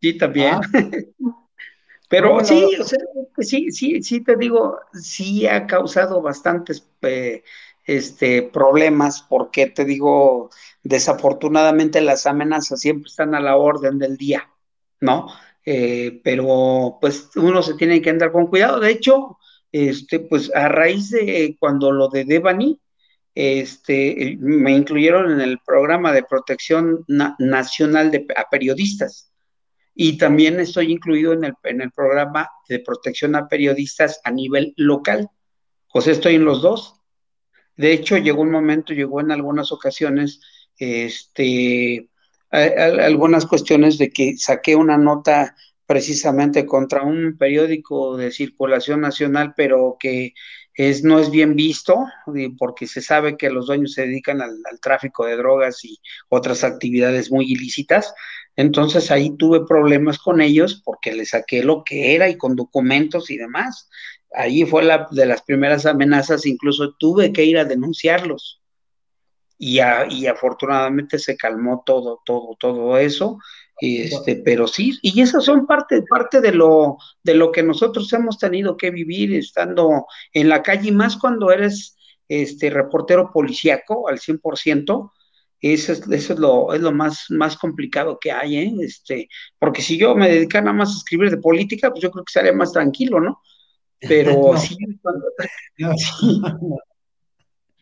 [0.00, 0.54] Sí, también.
[0.54, 0.61] Ah.
[2.11, 2.98] Pero sí, o sea,
[3.36, 6.88] sí, sí, sí te digo, sí ha causado bastantes
[7.84, 10.48] este, problemas, porque te digo,
[10.82, 14.48] desafortunadamente las amenazas siempre están a la orden del día,
[15.00, 15.28] ¿no?
[15.66, 18.80] Eh, pero pues uno se tiene que andar con cuidado.
[18.80, 19.38] De hecho,
[19.72, 22.80] este, pues a raíz de cuando lo de Devani,
[23.34, 29.28] este, me incluyeron en el programa de protección nacional de, a periodistas
[30.00, 35.28] y también estoy incluido en el, programa de protección a periodistas a nivel local.
[35.92, 37.00] Sea, estoy en los dos.
[37.76, 40.40] De hecho, llegó un momento, llegó en algunas ocasiones,
[40.78, 42.08] este,
[42.50, 45.56] algunas cuestiones de que saqué una nota
[45.89, 50.34] precisamente contra un periódico de circulación nacional, pero que
[50.74, 52.05] es, no es bien visto,
[52.59, 57.32] porque se sabe que los dueños se dedican al, tráfico de drogas y otras actividades
[57.32, 58.12] muy ilícitas.
[58.55, 63.30] Entonces ahí tuve problemas con ellos porque les saqué lo que era y con documentos
[63.30, 63.89] y demás.
[64.34, 68.61] Ahí fue la de las primeras amenazas, incluso tuve que ir a denunciarlos.
[69.57, 69.78] Y,
[70.11, 73.39] y afortunadamente se calmó todo, todo, todo eso
[73.81, 78.39] este, pero sí, y esas son parte, parte de lo, de lo que nosotros hemos
[78.39, 81.97] tenido que vivir estando en la calle, y más cuando eres
[82.29, 85.11] este reportero policíaco al 100%,
[85.61, 88.72] eso es, eso es lo, es lo más, más complicado que hay, ¿eh?
[88.81, 92.24] Este, porque si yo me dedicara nada más a escribir de política, pues yo creo
[92.24, 93.41] que estaría más tranquilo, ¿no?
[94.01, 94.76] Pero sí,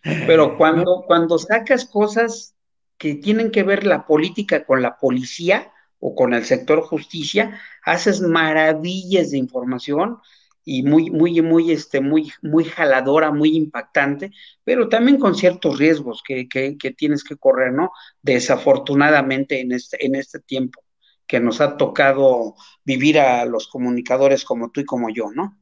[0.27, 2.55] pero cuando, cuando sacas cosas
[2.99, 8.21] que tienen que ver la política con la policía, o con el sector justicia, haces
[8.21, 10.19] maravillas de información
[10.65, 14.33] y muy, muy, muy, este, muy, muy jaladora, muy impactante,
[14.65, 17.93] pero también con ciertos riesgos que, que, que tienes que correr, ¿no?
[18.21, 20.83] Desafortunadamente en este, en este tiempo
[21.27, 25.59] que nos ha tocado vivir a los comunicadores como tú y como yo, ¿no?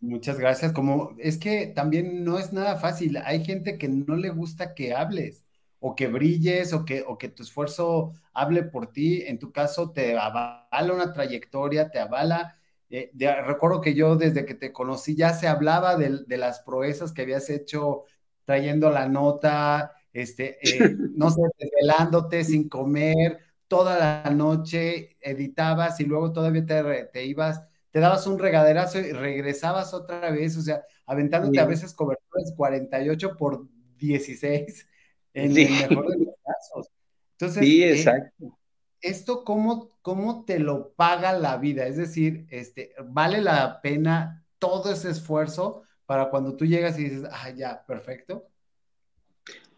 [0.00, 0.72] Muchas gracias.
[0.72, 3.18] Como es que también no es nada fácil.
[3.18, 5.44] Hay gente que no le gusta que hables
[5.84, 9.24] o que brilles o que, o que tu esfuerzo hable por ti.
[9.26, 12.56] En tu caso, te avala una trayectoria, te avala.
[12.88, 13.10] Eh,
[13.44, 17.50] recuerdo que yo desde que te conocí ya se hablaba de, las proezas que habías
[17.50, 18.04] hecho
[18.44, 26.04] trayendo la nota, este, eh, no sé, desvelándote sin comer toda la noche, editabas y
[26.04, 27.60] luego todavía te, te ibas,
[27.90, 33.36] te dabas un regaderazo y regresabas otra vez, o sea, aventándote a veces coberturas 48
[33.36, 33.66] por
[33.98, 34.86] 16
[35.34, 36.88] en el mejor de los casos.
[37.32, 38.58] Entonces, sí, eh, exacto.
[39.02, 41.86] ¿esto cómo, cómo te lo paga la vida?
[41.86, 47.28] Es decir, este, ¿vale la pena todo ese esfuerzo para cuando tú llegas y dices,
[47.30, 48.46] ah, ya, perfecto?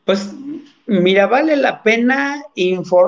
[0.05, 0.35] Pues
[0.87, 2.45] mira, vale la pena,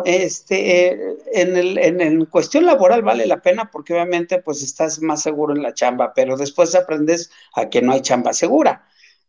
[0.07, 0.93] este,
[1.35, 5.63] en, el, en, cuestión laboral vale la pena porque obviamente pues estás más seguro en
[5.63, 8.87] la chamba, pero después aprendes a que no hay chamba segura.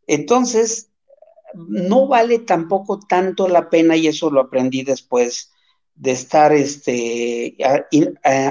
[0.08, 0.92] Entonces,
[1.68, 5.52] no vale tampoco tanto la pena, y eso lo aprendí después
[5.96, 7.58] de estar este,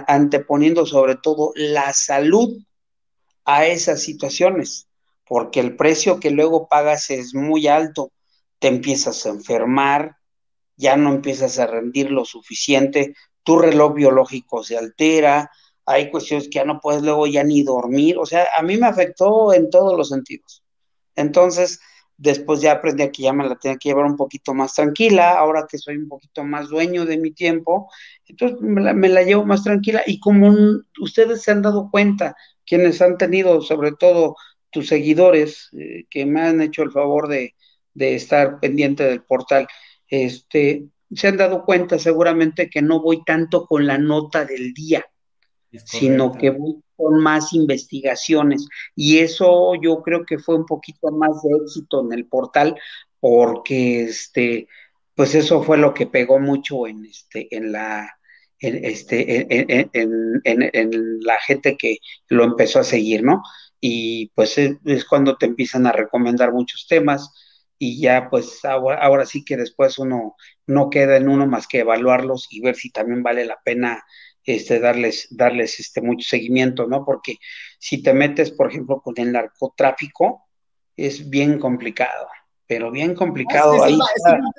[0.07, 2.59] anteponiendo sobre todo la salud
[3.45, 4.89] a esas situaciones,
[5.25, 8.11] porque el precio que luego pagas es muy alto,
[8.59, 10.17] te empiezas a enfermar,
[10.77, 15.51] ya no empiezas a rendir lo suficiente, tu reloj biológico se altera,
[15.85, 18.89] hay cuestiones que ya no puedes luego ya ni dormir, o sea, a mí me
[18.89, 20.65] afectó en todos los sentidos.
[21.15, 21.79] Entonces,
[22.19, 25.35] Después ya aprendí a que ya me la tenía que llevar un poquito más tranquila,
[25.35, 27.91] ahora que soy un poquito más dueño de mi tiempo,
[28.27, 30.03] entonces me la, llevo más tranquila.
[30.07, 30.55] Y como
[31.01, 32.35] ustedes se han dado cuenta,
[32.67, 34.37] quienes han tenido, sobre todo
[34.71, 37.55] tus seguidores, eh, que me han hecho el favor de,
[37.95, 39.67] estar pendiente del portal,
[40.09, 45.05] este, se han dado cuenta seguramente que no voy tanto con la nota del día,
[45.85, 46.57] sino que
[46.97, 48.67] con más investigaciones.
[48.95, 52.77] Y eso yo creo que fue un poquito más de éxito en el portal,
[53.21, 54.69] porque este,
[55.15, 58.19] pues eso fue lo que pegó mucho en este, en la,
[58.61, 61.99] en, este, en, la gente que
[62.29, 63.43] lo empezó a seguir, ¿no?
[63.81, 67.33] Y pues es, cuando te empiezan a recomendar muchos temas
[67.79, 70.35] y ya pues ahora, ahora, sí que después uno
[70.67, 74.03] no queda en uno más que evaluarlos y ver si también vale la pena
[74.47, 77.05] este, darles, darles este, mucho seguimiento, ¿no?
[77.05, 77.37] Porque
[77.79, 80.47] si te metes, por ejemplo, con el narcotráfico,
[80.97, 82.29] es bien complicado,
[82.67, 83.83] pero bien complicado.
[83.83, 83.99] ahí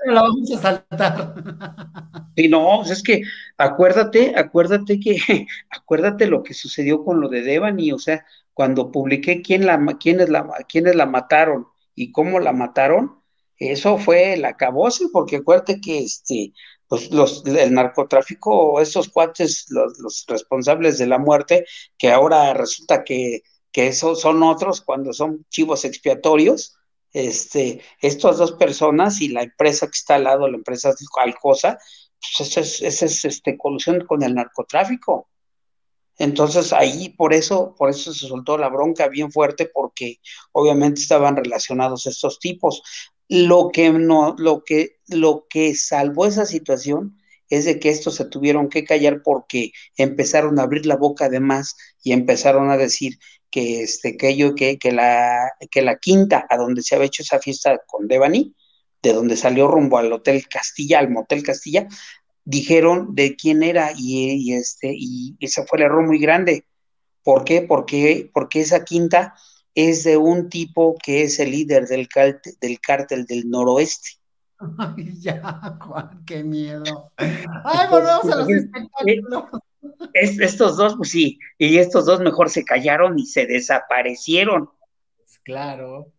[0.05, 1.33] la vamos a saltar.
[2.39, 3.23] Y no, es que
[3.57, 5.17] acuérdate, acuérdate que,
[5.71, 10.29] acuérdate lo que sucedió con lo de Devani, o sea, cuando publiqué quién la, quiénes
[10.29, 11.65] la, quiénes la mataron
[11.95, 13.23] y cómo la mataron,
[13.57, 16.53] eso fue el acabose, porque acuérdate que este,
[16.87, 21.65] pues los, el narcotráfico, esos cuates, los, los, responsables de la muerte,
[21.97, 26.77] que ahora resulta que, que esos son otros cuando son chivos expiatorios,
[27.13, 31.77] este, estas dos personas y la empresa que está al lado, la empresa Alcosa,
[32.19, 35.29] pues esa es, esa es este, colusión con el narcotráfico.
[36.17, 40.19] Entonces ahí por eso, por eso se soltó la bronca bien fuerte, porque
[40.51, 42.81] obviamente estaban relacionados estos tipos.
[43.29, 47.17] Lo que no, lo que, lo que salvó esa situación
[47.49, 51.75] es de que estos se tuvieron que callar porque empezaron a abrir la boca además
[52.03, 53.19] y empezaron a decir
[53.49, 57.23] que este que yo que, que la que la quinta a donde se había hecho
[57.23, 58.53] esa fiesta con Devani,
[59.01, 61.87] de donde salió rumbo al Hotel Castilla, al Motel Castilla,
[62.47, 66.65] dijeron de quién era y, este, y ese fue el error muy grande.
[67.21, 67.61] ¿Por qué?
[67.61, 69.35] Porque, porque esa quinta
[69.77, 74.09] es de un tipo que es el líder del, cártel del cártel del noroeste.
[74.79, 77.11] Ay, ya, Juan, qué miedo.
[77.15, 79.43] Ay, volvemos a los espectáculos.
[80.15, 84.67] estos dos, pues sí, y estos dos mejor se callaron y se desaparecieron.
[85.43, 86.11] Claro.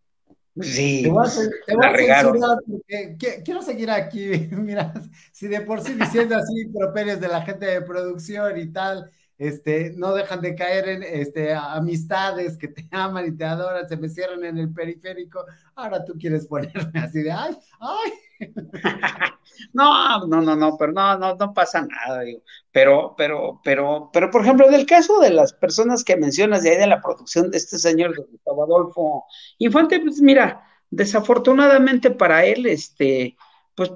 [0.60, 4.30] Sí, te voy a, censurar porque quiero seguir aquí.
[4.52, 4.92] Mira,
[5.32, 9.94] si de por sí diciendo así properios de la gente de producción y tal, este,
[9.96, 14.08] no dejan de caer en este, amistades que te aman y te adoran, se me
[14.08, 15.44] cierran en el periférico.
[15.76, 18.12] Ahora tú quieres ponerme así de ay, ay.
[19.72, 22.42] No, no, no, no, pero no, no, no pasa nada, digo.
[22.70, 26.70] Pero, pero, pero, pero, por ejemplo, en el caso de las personas que mencionas de
[26.70, 29.24] ahí de la producción de este señor Gustavo Adolfo
[29.58, 33.36] Infante, pues mira, desafortunadamente para él, este,
[33.74, 33.90] pues,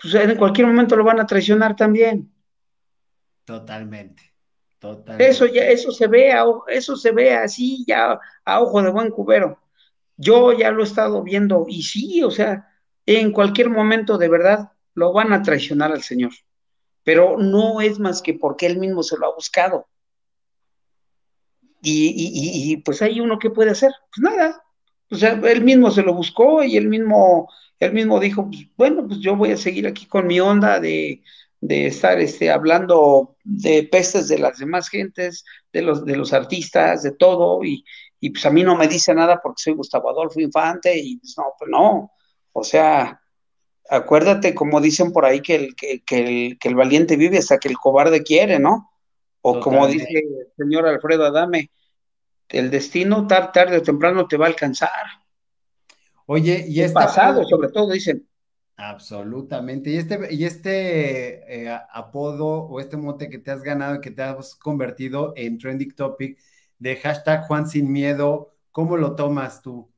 [0.00, 2.32] pues en cualquier momento lo van a traicionar también.
[3.44, 4.35] Totalmente.
[5.18, 6.32] Eso ya, eso se ve,
[6.68, 9.58] eso se ve así ya a ojo de buen cubero.
[10.16, 12.68] Yo ya lo he estado viendo y sí, o sea,
[13.04, 16.32] en cualquier momento de verdad lo van a traicionar al Señor.
[17.04, 19.86] Pero no es más que porque él mismo se lo ha buscado.
[21.82, 24.60] Y, pues hay uno que puede hacer, pues nada.
[25.08, 29.06] O sea, él mismo se lo buscó y él mismo, él mismo dijo, pues, bueno,
[29.06, 31.22] pues yo voy a seguir aquí con mi onda de,
[31.60, 37.02] de estar este, hablando de pestes de las demás gentes, de los, de los artistas,
[37.02, 37.84] de todo, y,
[38.20, 41.34] y pues a mí no me dice nada porque soy Gustavo Adolfo Infante, y pues
[41.38, 42.12] no, pues no,
[42.52, 43.20] o sea,
[43.88, 47.68] acuérdate como dicen por ahí que el, que, el, que el valiente vive hasta que
[47.68, 48.90] el cobarde quiere, ¿no?
[49.42, 51.70] O como dice el señor Alfredo Adame,
[52.48, 54.90] el destino tarde, tarde o temprano te va a alcanzar.
[56.26, 58.26] Oye, y es pasado, sobre todo, dicen.
[58.76, 59.90] Absolutamente.
[59.90, 64.10] Y este, y este eh, apodo o este mote que te has ganado y que
[64.10, 66.38] te has convertido en trending topic
[66.78, 69.90] de hashtag Juan sin miedo, ¿cómo lo tomas tú?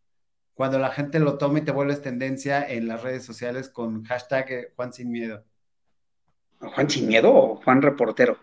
[0.58, 4.72] cuando la gente lo tome y te vuelves tendencia en las redes sociales con hashtag
[4.74, 5.44] Juan Sin Miedo.
[6.58, 8.36] ¿Juan Sin Miedo o Juan Reportero?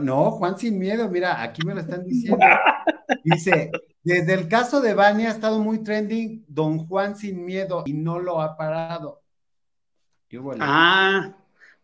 [0.00, 2.38] no, Juan Sin Miedo, mira, aquí me lo están diciendo.
[3.24, 3.70] Dice,
[4.02, 8.18] desde el caso de Bani ha estado muy trending Don Juan Sin Miedo y no
[8.18, 9.20] lo ha parado.
[10.60, 11.34] Ah,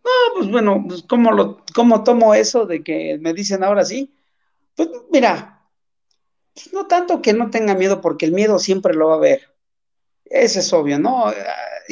[0.04, 4.14] no, pues bueno, pues ¿cómo, lo, ¿cómo tomo eso de que me dicen ahora sí?
[4.74, 5.60] Pues mira,
[6.72, 9.54] no tanto que no tenga miedo, porque el miedo siempre lo va a haber.
[10.24, 11.32] Eso es obvio, ¿no?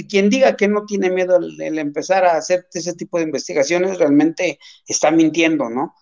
[0.08, 4.58] Quien diga que no tiene miedo el, empezar a hacer ese tipo de investigaciones realmente
[4.86, 5.94] está mintiendo, ¿no?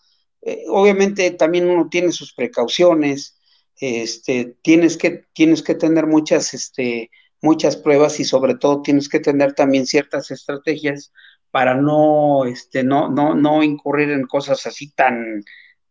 [0.42, 3.38] Eh, obviamente también uno tiene sus precauciones,
[3.80, 7.10] este, tienes que, tienes que tener muchas, este,
[7.42, 11.12] muchas pruebas y sobre todo tienes que tener también ciertas estrategias
[11.50, 15.42] para no, este, no, no, no incurrir en cosas así tan,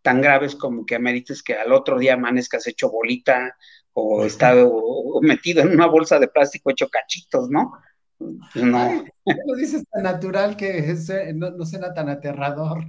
[0.01, 3.55] tan graves como que amerites que al otro día amanezcas hecho bolita
[3.93, 4.71] o estado
[5.21, 7.71] metido en una bolsa de plástico hecho cachitos, ¿no?
[8.17, 9.05] Pues no.
[9.25, 10.95] lo dices tan natural que
[11.33, 12.85] no, no suena tan aterrador.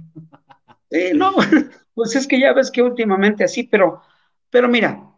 [1.15, 1.31] no,
[1.93, 4.01] pues es que ya ves que últimamente así, pero,
[4.49, 5.11] pero mira,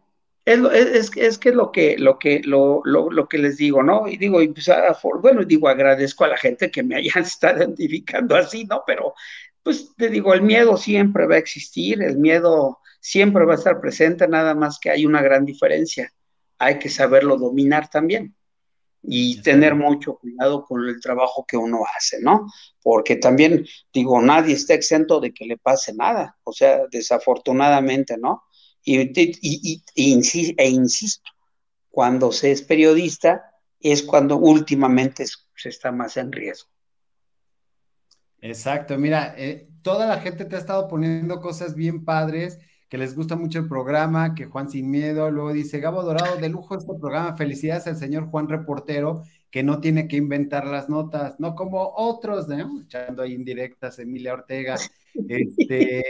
[0.52, 3.82] es, es, es, que es lo que, lo que, lo, lo, lo que les digo,
[3.82, 4.08] ¿no?
[4.08, 4.68] Y digo, y pues,
[5.20, 8.82] bueno, digo, agradezco a la gente que me hayan estado identificando así, ¿no?
[8.86, 9.14] Pero,
[9.62, 13.80] pues te digo, el miedo siempre va a existir, el miedo siempre va a estar
[13.80, 16.12] presente, nada más que hay una gran diferencia.
[16.58, 18.34] Hay que saberlo dominar también
[19.02, 22.46] y tener mucho cuidado con el trabajo que uno hace, ¿no?
[22.82, 28.42] Porque también, digo, nadie está exento de que le pase nada, o sea, desafortunadamente, ¿no?
[28.82, 29.82] Y, y,
[30.56, 31.30] e insisto,
[31.90, 36.68] cuando se es periodista es cuando últimamente se está más en riesgo.
[38.40, 42.58] Exacto, mira, eh, toda la gente te ha estado poniendo cosas bien padres
[42.90, 46.48] que les gusta mucho el programa, que Juan Sin Miedo, luego dice, Gabo Dorado, de
[46.48, 51.38] lujo este programa, felicidades al señor Juan Reportero, que no tiene que inventar las notas,
[51.38, 52.82] no como otros, ¿no?
[52.82, 54.76] Echando ahí indirectas, Emilia Ortega.
[55.28, 56.04] Este,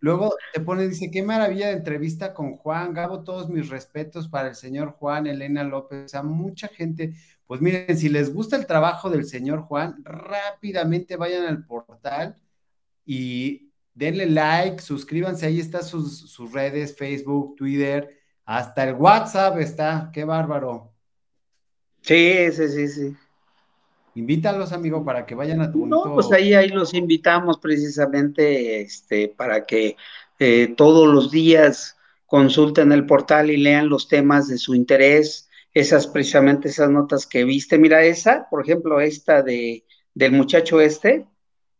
[0.00, 4.48] luego te pone, dice, qué maravilla de entrevista con Juan, Gabo, todos mis respetos para
[4.48, 7.14] el señor Juan, Elena López, sea, mucha gente,
[7.46, 12.36] pues miren, si les gusta el trabajo del señor Juan, rápidamente vayan al portal
[13.04, 20.24] y denle like, suscríbanse, ahí están sus, redes, Facebook, Twitter, hasta el WhatsApp está, qué
[20.24, 20.92] bárbaro.
[22.02, 23.16] Sí, sí, sí, sí.
[24.14, 29.28] Invítalos, amigo, para que vayan a tu No, pues ahí, ahí los invitamos precisamente este,
[29.28, 29.96] para que
[30.38, 31.96] eh, todos los días
[32.26, 37.44] consulten el portal y lean los temas de su interés, esas precisamente esas notas que
[37.44, 37.78] viste.
[37.78, 39.84] Mira, esa, por ejemplo, esta de
[40.14, 41.26] del muchacho este,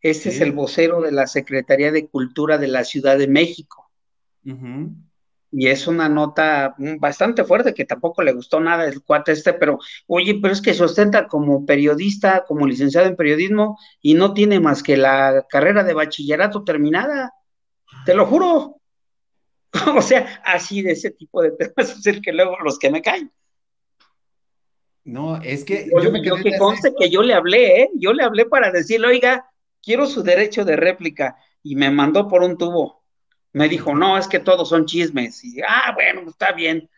[0.00, 3.90] este es el vocero de la Secretaría de Cultura de la Ciudad de México.
[5.54, 9.78] Y es una nota bastante fuerte que tampoco le gustó nada el cuate este, pero
[10.06, 14.60] oye, pero es que se ostenta como periodista, como licenciado en periodismo y no tiene
[14.60, 17.34] más que la carrera de bachillerato terminada.
[18.06, 18.80] Te lo juro.
[19.96, 23.02] o sea, así de ese tipo de temas es el que luego los que me
[23.02, 23.30] caen.
[25.04, 27.90] No, es que yo, me quedé que conste que yo le hablé, ¿eh?
[27.94, 29.50] Yo le hablé para decirle, oiga,
[29.82, 33.01] quiero su derecho de réplica y me mandó por un tubo.
[33.52, 35.44] Me dijo, no, es que todos son chismes.
[35.44, 36.88] Y, ah, bueno, está bien.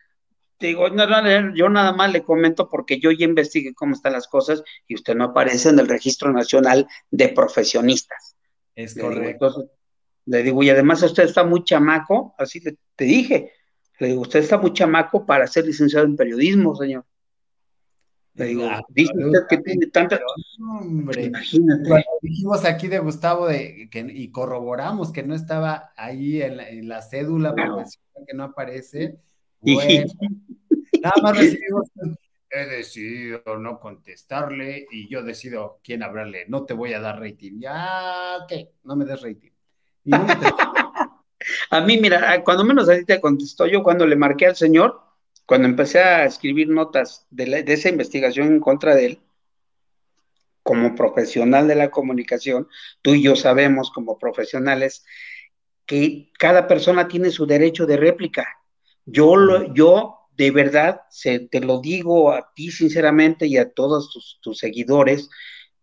[0.59, 4.63] Digo, no, yo nada más le comento porque yo ya investigué cómo están las cosas
[4.87, 8.37] y usted no aparece en el Registro Nacional de Profesionistas.
[8.73, 9.29] Es correcto.
[9.29, 9.65] entonces,
[10.25, 13.51] le digo, y además usted está muy chamaco, así te, te dije,
[13.99, 17.05] le digo, usted está muy chamaco para ser licenciado en periodismo, señor.
[18.35, 20.19] Digo, dice usted que tiene tanta.
[20.59, 22.05] Hombre, imagínate.
[22.21, 27.55] dijimos aquí de Gustavo de, que, y corroboramos que no estaba ahí en la, cédula
[27.55, 29.17] que no aparece.
[29.61, 30.11] Bueno,
[31.01, 31.89] nada más recibimos
[32.55, 36.45] he decidido no contestarle y yo decido quién hablarle.
[36.47, 37.59] No te voy a dar rating.
[37.59, 38.71] Ya, ¿qué?
[38.83, 39.51] No me des rating.
[41.71, 45.01] a mí, mira, cuando menos así te contestó yo cuando le marqué al señor,
[45.45, 49.19] cuando empecé a escribir notas de, esa investigación en contra de él,
[50.63, 52.67] como profesional de la comunicación,
[53.01, 55.05] tú y yo sabemos como profesionales
[55.85, 58.47] que cada persona tiene su derecho de réplica.
[59.05, 64.11] Yo, lo, yo de verdad, se, te lo digo a ti sinceramente y a todos
[64.11, 65.29] tus, tus seguidores,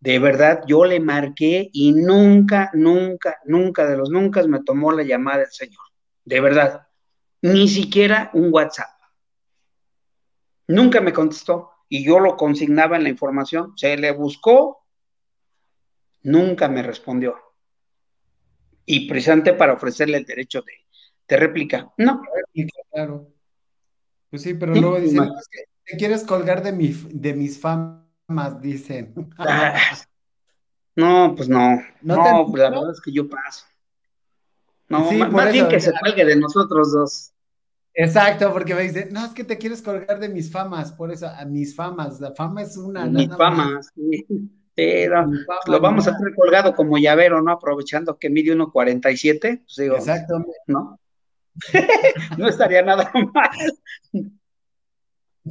[0.01, 5.05] de verdad, yo le marqué y nunca, nunca, nunca de los nunca me tomó la
[5.05, 5.85] llamada el Señor.
[6.25, 6.89] De verdad.
[7.41, 9.02] Ni siquiera un WhatsApp.
[10.73, 13.75] Nunca me contestó y yo lo consignaba en la información.
[13.77, 14.87] Se le buscó,
[16.23, 17.37] nunca me respondió.
[18.87, 21.93] Y precisamente para ofrecerle el derecho de, réplica.
[21.99, 22.23] No.
[22.91, 23.29] Claro.
[24.31, 25.31] Pues sí, pero luego dicen,
[25.85, 29.15] te quieres colgar de, mi, de mis famas, dicen.
[30.97, 31.83] no, pues no.
[32.01, 33.67] No, la verdad es que yo paso.
[34.89, 37.32] No, más, bien que se cuelgue de nosotros dos.
[37.95, 41.29] Exacto, porque me dice, no, es que te quieres colgar de mis famas, por eso,
[41.29, 43.05] a mis famas, la fama es una.
[43.07, 44.27] Mis famas, sí.
[45.67, 47.53] lo vamos a hacer colgado como llavero, ¿no?
[47.53, 50.43] Aprovechando que mide 1.47, pues digo, Exacto.
[50.67, 50.99] ¿no?
[52.39, 54.31] no estaría nada mal.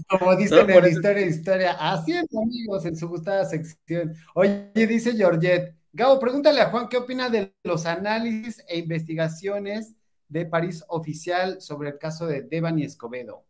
[0.07, 4.13] Como dicen en Historia Historia, haciendo amigos en su gustada sección.
[4.33, 9.93] Oye, dice Georgette, Gabo, pregúntale a Juan qué opina de los análisis e investigaciones
[10.31, 13.43] de París oficial sobre el caso de Devani Escobedo?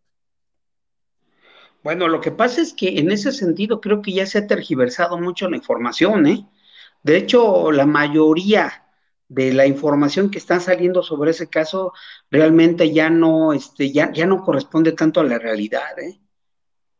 [1.83, 5.19] Bueno, lo que pasa es que en ese sentido creo que ya se ha tergiversado
[5.19, 6.47] mucho la información, ¿eh?
[7.03, 8.87] De hecho, la mayoría
[9.27, 11.93] de la información que está saliendo sobre ese caso
[12.29, 16.19] realmente ya no, este, ya, ya no corresponde tanto a la realidad, ¿eh?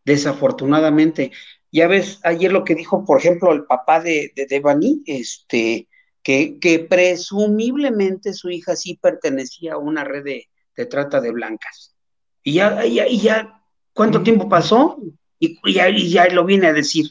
[0.06, 1.32] Desafortunadamente.
[1.72, 5.88] Ya ves, ayer lo que dijo, por ejemplo, el papá de, de Devani, este,
[6.23, 11.95] que, que, presumiblemente su hija sí pertenecía a una red de, de trata de blancas.
[12.43, 13.61] Y ya, ya, y ya
[13.93, 14.98] ¿cuánto tiempo pasó?
[15.39, 17.07] Y, y, ya, y ya lo viene a decir.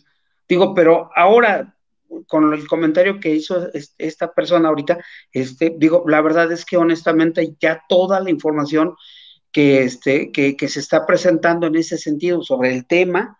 [0.48, 1.76] Digo, pero ahora,
[2.26, 3.68] con el comentario que hizo
[3.98, 4.98] esta persona ahorita,
[5.32, 8.94] este, digo, la verdad es que honestamente ya toda la información
[9.52, 13.38] que, este, que, que se está presentando en ese sentido sobre el tema,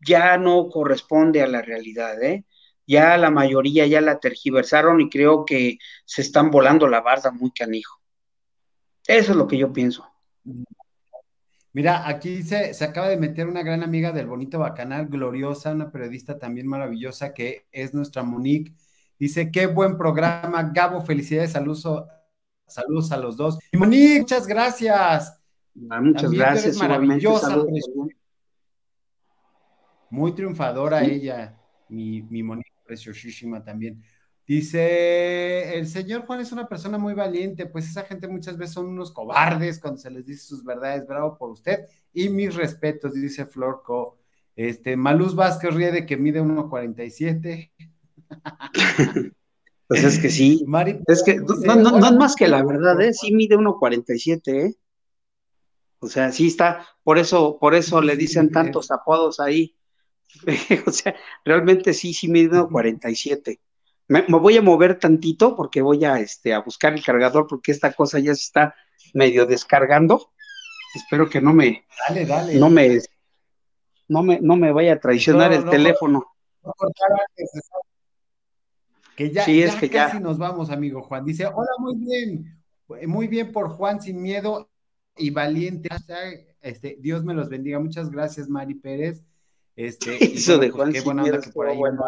[0.00, 2.44] ya no corresponde a la realidad, ¿eh?
[2.86, 7.50] Ya la mayoría ya la tergiversaron y creo que se están volando la barda muy
[7.50, 8.00] canijo.
[9.06, 10.06] Eso es lo que yo pienso.
[11.72, 15.90] Mira, aquí se, se, acaba de meter una gran amiga del Bonito Bacanal, gloriosa, una
[15.90, 18.72] periodista también maravillosa que es nuestra Monique.
[19.18, 22.06] Dice, qué buen programa, Gabo, felicidades, saludos,
[22.66, 23.58] saludos a los dos.
[23.72, 25.40] Y Monique, muchas gracias.
[25.90, 26.76] Ah, muchas también gracias.
[26.76, 27.64] Maravillosa.
[30.10, 31.10] Muy triunfadora ¿Sí?
[31.10, 34.02] ella, mi, mi Monique, preciosísima también.
[34.46, 38.86] Dice, el señor Juan es una persona muy valiente, pues esa gente muchas veces son
[38.86, 43.46] unos cobardes cuando se les dice sus verdades, bravo por usted, y mis respetos, dice
[43.46, 44.18] Florco.
[44.54, 47.72] Este, Maluz Vázquez ríe de que mide 1.47.
[49.88, 52.62] pues es que sí, Mari, es que dice, no, no, no, es más que la
[52.62, 53.14] verdad, ¿eh?
[53.14, 54.74] sí mide 1.47, ¿eh?
[56.00, 59.74] O sea, sí está, por eso, por eso le dicen tantos apodos ahí.
[60.86, 63.60] o sea, realmente sí, sí mide 1.47.
[64.08, 67.72] Me, me, voy a mover tantito porque voy a, este, a buscar el cargador porque
[67.72, 68.74] esta cosa ya se está
[69.14, 70.30] medio descargando.
[70.94, 72.54] Espero que no me, dale, dale.
[72.56, 73.00] no me,
[74.08, 76.26] no me, no me vaya a traicionar no, el no, teléfono.
[79.16, 80.20] que ya, sí, es ya que casi ya.
[80.20, 81.24] nos vamos, amigo Juan.
[81.24, 82.62] Dice, hola, muy bien,
[83.08, 84.70] muy bien por Juan sin miedo
[85.16, 85.88] y valiente.
[86.60, 87.78] Este, Dios me los bendiga.
[87.78, 89.22] Muchas gracias, Mari Pérez.
[89.76, 92.04] Este, Eso bueno, de Juan pues, qué buena onda que por ahí bueno.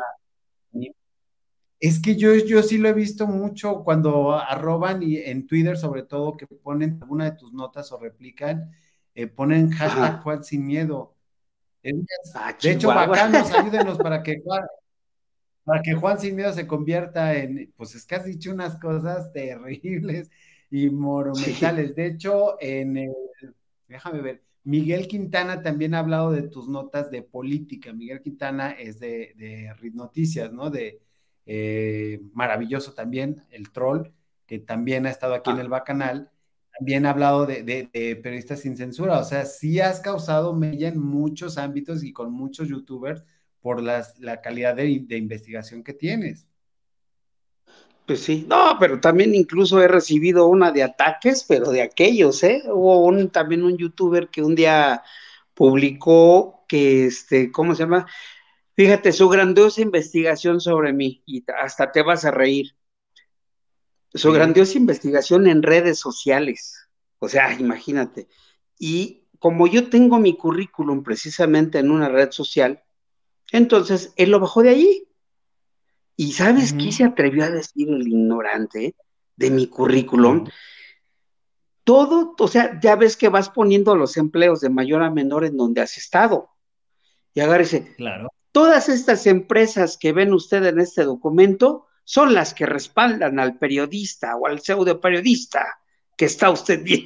[1.79, 6.05] Es que yo, yo sí lo he visto mucho cuando arroban y en Twitter, sobre
[6.05, 8.73] todo, que ponen alguna de tus notas o replican,
[9.15, 10.23] eh, ponen hashtag Ajá.
[10.23, 11.15] Juan sin miedo.
[12.35, 14.65] Ah, de hecho, bacanos, ayúdenos para que Juan,
[15.65, 19.33] para que Juan sin miedo se convierta en, pues es que has dicho unas cosas
[19.33, 20.31] terribles
[20.71, 21.89] y monumentales.
[21.89, 21.95] Sí.
[21.95, 23.13] De hecho, en el,
[23.87, 27.93] déjame ver, Miguel Quintana también ha hablado de tus notas de política.
[27.93, 30.71] Miguel Quintana es de, de Noticias, ¿no?
[30.71, 31.01] De,
[31.47, 34.09] eh, maravilloso también, el troll,
[34.45, 35.53] que también ha estado aquí ah.
[35.55, 36.33] en el Bacanal,
[36.77, 40.89] también ha hablado de, de, de, periodistas sin censura, o sea, sí has causado mella
[40.89, 43.25] en muchos ámbitos y con muchos youtubers
[43.61, 46.49] por las, la calidad de, de investigación que tienes.
[48.07, 52.63] Pues sí, no, pero también incluso he recibido una de ataques, pero de aquellos, ¿eh?
[52.67, 55.03] Hubo un, también un youtuber que un día
[55.55, 58.07] publicó que, este, ¿cómo se llama?
[58.75, 62.77] Fíjate, su grandiosa investigación sobre mí, y hasta te vas a reír.
[64.15, 64.35] Su sí.
[64.35, 66.89] grandiosa investigación en redes sociales.
[67.19, 68.29] O sea, imagínate.
[68.79, 72.85] Y como yo tengo mi currículum precisamente en una red social,
[73.51, 75.06] entonces él lo bajó de allí.
[76.17, 76.85] ¿Y sabes uh -huh.
[76.85, 78.95] qué se atrevió a decir el ignorante
[79.37, 80.39] de mi currículum?
[80.39, 80.53] Uh -huh.
[81.85, 85.57] Todo, o sea, ya ves que vas poniendo los empleos de mayor a menor en
[85.57, 86.51] donde has estado.
[87.33, 87.95] Y agárrese.
[87.97, 88.33] Claro.
[88.51, 94.37] Todas estas empresas que ven usted en este documento son las que respaldan al periodista
[94.37, 95.79] o al pseudo periodista
[96.17, 97.05] que está usted bien.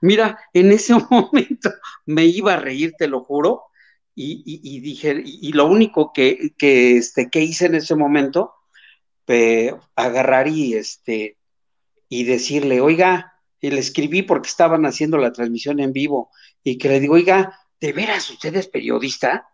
[0.00, 1.70] Mira, en ese momento
[2.06, 3.69] me iba a reír, te lo juro,
[4.14, 8.54] y, y, y dije, y, lo único que, que, este, que hice en ese momento,
[9.26, 11.38] eh, agarrar y, este,
[12.08, 16.30] y decirle, oiga, y le escribí porque estaban haciendo la transmisión en vivo,
[16.64, 19.50] y que le digo, oiga, ¿de veras usted es periodista?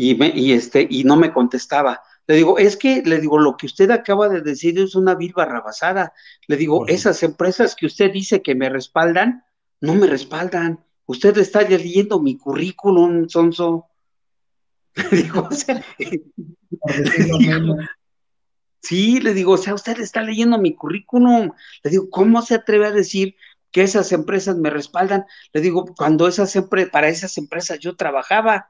[0.00, 2.02] y, me, y, este, y no me contestaba.
[2.28, 5.32] Le digo, es que, le digo, lo que usted acaba de decir es una vil
[5.34, 6.12] barrabasada.
[6.46, 6.94] Le digo, bueno.
[6.94, 9.44] esas empresas que usted dice que me respaldan,
[9.80, 10.84] no me respaldan.
[11.08, 13.86] Usted está leyendo mi currículum, Sonso.
[14.94, 15.82] Le digo, o sea,
[18.82, 21.52] sí, le digo, o sea, usted está leyendo mi currículum.
[21.82, 23.36] Le digo, ¿cómo se atreve a decir
[23.72, 25.24] que esas empresas me respaldan?
[25.54, 28.68] Le digo, cuando esas empresas, para esas empresas yo trabajaba.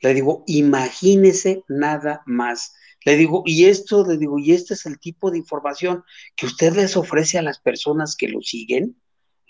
[0.00, 2.74] Le digo, imagínese nada más.
[3.04, 6.02] Le digo, y esto, le digo, y este es el tipo de información
[6.34, 8.99] que usted les ofrece a las personas que lo siguen.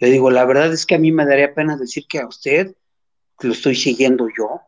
[0.01, 2.75] Le digo, la verdad es que a mí me daría pena decir que a usted
[3.41, 4.61] lo estoy siguiendo yo.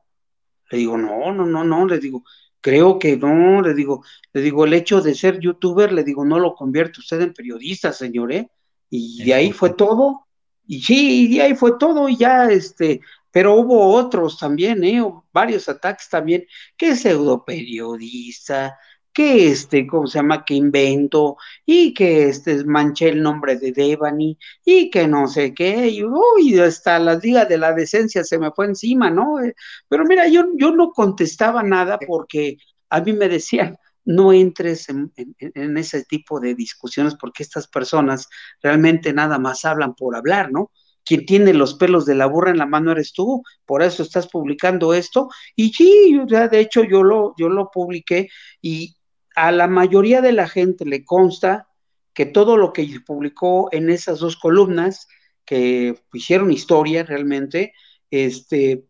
[0.71, 2.23] Le digo, no, no, no, no, le digo,
[2.61, 6.39] creo que no, le digo, le digo, el hecho de ser youtuber, le digo, no
[6.39, 8.51] lo convierte usted en periodista, señor, ¿eh?
[8.89, 10.27] Y de ahí fue todo.
[10.67, 13.01] Y sí, y de ahí fue todo, y ya, este,
[13.31, 15.03] pero hubo otros también, ¿eh?
[15.33, 16.47] varios ataques también,
[16.77, 18.79] que pseudo periodista,
[19.13, 20.45] que este, ¿cómo se llama?
[20.45, 21.37] Que invento,
[21.67, 26.59] y que este manché el nombre de Devani, y que no sé qué, y uy,
[26.59, 29.41] hasta la liga de la decencia se me fue encima, ¿no?
[29.43, 29.55] Eh,
[29.89, 32.57] pero mira, yo, yo no contestaba nada porque
[32.91, 38.29] a mí me decían, no entres en, en, ese tipo de discusiones porque estas personas
[38.63, 40.71] realmente nada más hablan por hablar, ¿no?
[41.05, 44.29] Quien tiene los pelos de la burra en la mano eres tú, por eso estás
[44.29, 45.29] publicando esto.
[45.57, 48.29] Y sí, ya de hecho yo lo, yo lo publiqué
[48.61, 48.97] y
[49.35, 51.69] a la mayoría de la gente le consta
[52.15, 55.09] que todo lo que publicó en esas dos columnas,
[55.45, 57.73] que hicieron historia realmente,
[58.11, 58.87] este,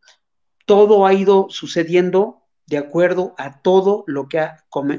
[0.66, 4.40] todo ha ido sucediendo de acuerdo a todo lo que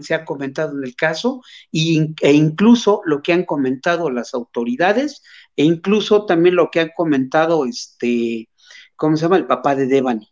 [0.02, 1.42] se ha comentado en el caso
[1.72, 5.24] e incluso lo que han comentado las autoridades
[5.56, 8.50] e incluso también lo que han comentado este,
[8.96, 9.38] ¿cómo se llama?
[9.38, 10.30] El papá de Devani.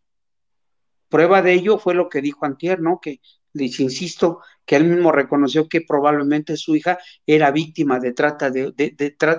[1.10, 3.00] Prueba de ello fue lo que dijo Antier, ¿no?
[3.02, 3.20] Que
[3.54, 8.72] les insisto, que él mismo reconoció que probablemente su hija era víctima de trata de,
[8.72, 8.96] de,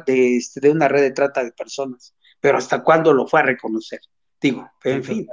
[0.07, 2.15] de, este, de una red de trata de personas.
[2.41, 4.01] Pero hasta cuándo lo fue a reconocer.
[4.41, 5.27] Digo, en fin.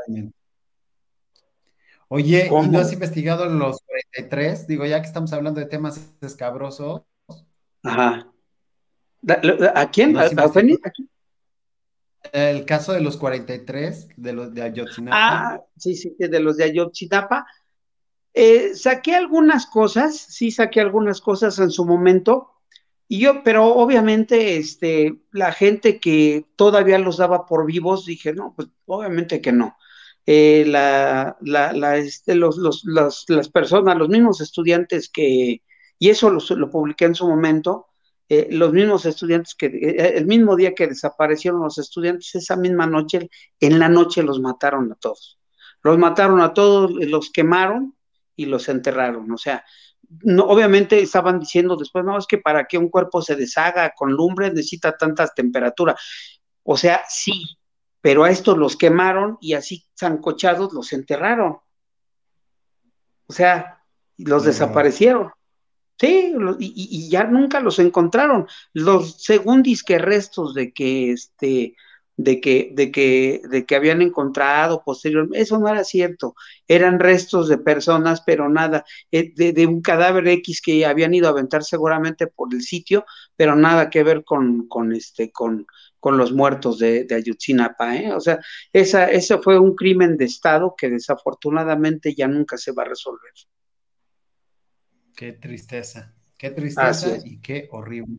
[2.08, 4.68] Oye, ¿y no has investigado los 43?
[4.68, 7.04] Digo, ya que estamos hablando de temas escabrosos.
[7.84, 8.32] Ajá.
[9.76, 10.18] ¿A quién?
[10.18, 10.30] ¿A,
[12.32, 15.18] El caso de los 43 de los de Ayotzinapa.
[15.18, 17.46] Ah, sí, sí, de los de Ayotzinapa.
[18.34, 22.52] Eh, saqué algunas cosas, sí saqué algunas cosas en su momento,
[23.08, 28.54] y yo, pero obviamente, este, la gente que todavía los daba por vivos, dije, no,
[28.56, 29.78] pues obviamente que no.
[30.28, 35.64] Eh, la, la, este, los, los, las personas, los mismos estudiantes que,
[35.98, 37.88] y eso lo, lo publiqué en su momento,
[38.30, 42.86] eh, los mismos estudiantes que, eh, el mismo día que desaparecieron los estudiantes, esa misma
[42.86, 43.28] noche,
[43.60, 45.40] en la noche los mataron a todos.
[45.82, 47.96] Los mataron a todos, los quemaron
[48.40, 49.30] y los enterraron.
[49.32, 49.66] O sea,
[50.22, 54.14] no, obviamente estaban diciendo después, no, es que para que un cuerpo se deshaga con
[54.14, 55.98] lumbre necesita tanta temperatura.
[56.64, 57.58] O sea, sí,
[58.00, 61.58] pero a estos los quemaron y así zancochados los enterraron.
[63.28, 63.84] O sea,
[64.18, 65.32] los desaparecieron.
[66.00, 68.48] Sí, y, ya nunca los encontraron.
[68.72, 71.76] Los según disque restos de que este
[72.20, 76.36] de que, de que, de que habían encontrado posteriormente, eso no era cierto,
[76.68, 81.32] eran restos de personas, pero nada, eh, de, un cadáver X que habían ido a
[81.32, 83.06] aventar seguramente por el sitio,
[83.38, 85.66] pero nada que ver con, con este, con,
[85.98, 88.12] con los muertos de, de Ayutzinapa, ¿eh?
[88.12, 88.40] O sea,
[88.74, 93.32] esa, ese fue un crimen de Estado que desafortunadamente ya nunca se va a resolver.
[95.16, 98.18] Qué tristeza, qué tristeza y qué horrible.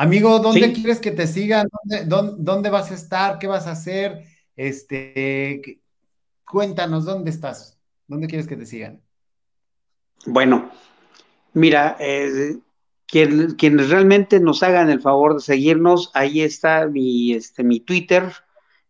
[0.00, 1.68] Amigo, ¿dónde quieres que te sigan?
[2.06, 3.38] ¿Dónde, ¿Dónde, vas a estar?
[3.38, 4.24] ¿Qué vas a hacer?
[4.56, 5.82] Este,
[6.42, 7.78] cuéntanos, ¿dónde estás?
[8.06, 9.02] ¿Dónde quieres que te sigan?
[10.24, 10.70] Bueno,
[11.52, 12.56] mira, eh,
[13.06, 18.32] quienes realmente nos hagan el favor de seguirnos, ahí está mi, este, mi Twitter,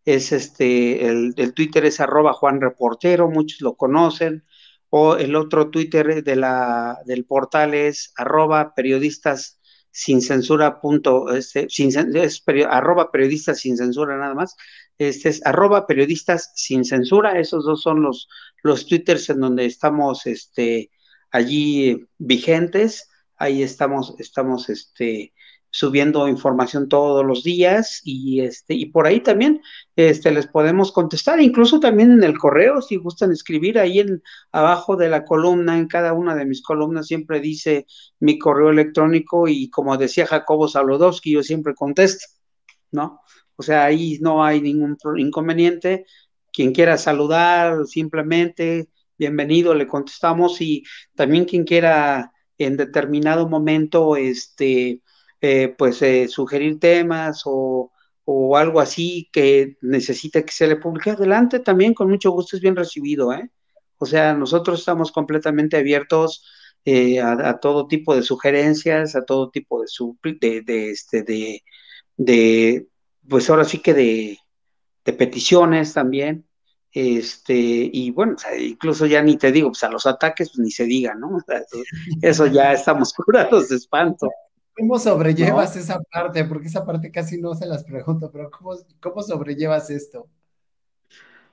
[0.05, 4.45] es este, el, Twitter es arroba Juan Reportero, muchos lo conocen,
[4.91, 9.60] o el otro Twitter de la, del portal es arroba periodistas
[9.91, 14.57] sin censura punto, este, sin, es arroba periodistas sin censura nada más,
[14.99, 18.29] este es arroba periodistas sin censura, esos dos son los,
[18.63, 20.91] los twitters en donde estamos este,
[21.31, 25.33] allí vigentes, ahí estamos, estamos este,
[25.71, 29.63] subiendo información todos los días y este y por ahí también
[29.97, 34.23] este les podemos contestar incluso también en el correo si gustan escribir ahí en
[34.53, 37.87] abajo de la columna en cada una de mis columnas siempre dice
[38.19, 42.27] mi correo electrónico y como decía Jacobo Salodowski yo siempre contesto
[42.91, 43.21] no
[43.61, 46.07] o sea ahí no hay ningún inconveniente.
[46.51, 48.89] Quien quiera saludar simplemente
[49.19, 50.83] bienvenido le contestamos y
[51.15, 55.03] también quien quiera en determinado momento este
[55.41, 57.93] eh, pues eh, sugerir temas o,
[58.57, 62.77] algo así que necesite que se le publique adelante, también con mucho gusto es bien
[62.77, 63.51] recibido, ¿eh?
[63.99, 66.45] O sea, nosotros estamos completamente abiertos
[67.23, 69.89] a, todo tipo de sugerencias, a todo tipo de,
[70.41, 71.65] de, de, este, de,
[72.17, 72.89] de,
[73.29, 74.39] pues ahora sí que de,
[75.05, 76.47] de peticiones también,
[76.93, 80.85] este, y bueno, incluso ya ni te digo, pues a los ataques, pues ni se
[80.85, 81.39] diga, ¿no?
[82.23, 84.29] eso ya estamos curados de espanto.
[84.77, 86.45] ¿Cómo sobrellevas esa parte?
[86.45, 90.29] Porque esa parte casi no se las pregunto, pero ¿cómo, cómo sobrellevas esto?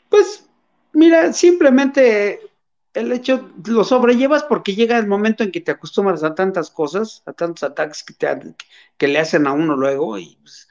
[0.10, 0.48] Pues,
[0.94, 2.40] mira, simplemente
[2.94, 7.22] el hecho, lo sobrellevas porque llega el momento en que te acostumbras a tantas cosas,
[7.26, 8.56] a tantos ataques que, te,
[8.98, 10.68] que le hacen a uno luego, y pues,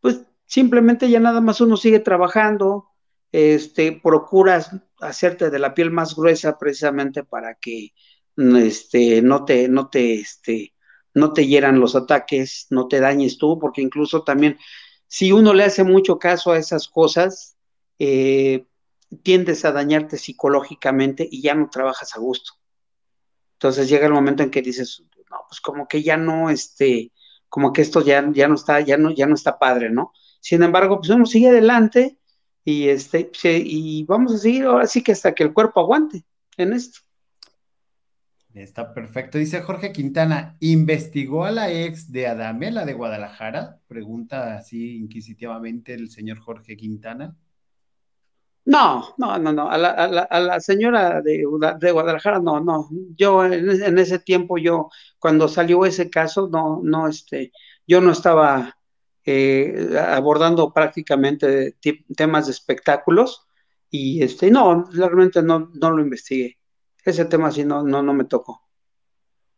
[0.00, 2.90] pues, simplemente ya nada más uno sigue trabajando,
[3.32, 4.70] este, procuras
[5.00, 7.94] hacerte de la piel más gruesa precisamente para que
[8.36, 10.74] este, no te, no te, este,
[11.14, 14.58] no te hieran los ataques, no te dañes tú, porque incluso también
[15.06, 17.56] si uno le hace mucho caso a esas cosas,
[17.98, 18.66] eh,
[19.22, 22.52] tiendes a dañarte psicológicamente y ya no trabajas a gusto.
[23.54, 27.12] Entonces llega el momento en que dices, no, pues como que ya no, este,
[27.48, 30.12] como que esto ya, ya no está, ya no, ya no está padre, ¿no?
[30.40, 32.18] Sin embargo, pues uno sigue adelante
[32.64, 36.24] y este, y vamos a seguir ahora sí que hasta que el cuerpo aguante
[36.56, 37.00] en esto.
[38.54, 39.38] Está perfecto.
[39.38, 43.78] Dice Jorge Quintana, ¿investigó a la ex de Adame, la de Guadalajara?
[43.86, 47.36] Pregunta así inquisitivamente el señor Jorge Quintana.
[48.64, 49.70] No, no, no, no.
[49.70, 52.88] A la, señora de, Guadalajara, no, no.
[53.16, 57.52] Yo en, ese tiempo, yo, cuando salió ese caso, no, no, este,
[57.86, 58.76] yo no estaba
[59.24, 61.76] eh, abordando prácticamente
[62.16, 63.46] temas de espectáculos
[63.90, 66.59] y este, no, realmente no, no lo investigué
[67.04, 68.62] ese tema sí no, no, no me tocó.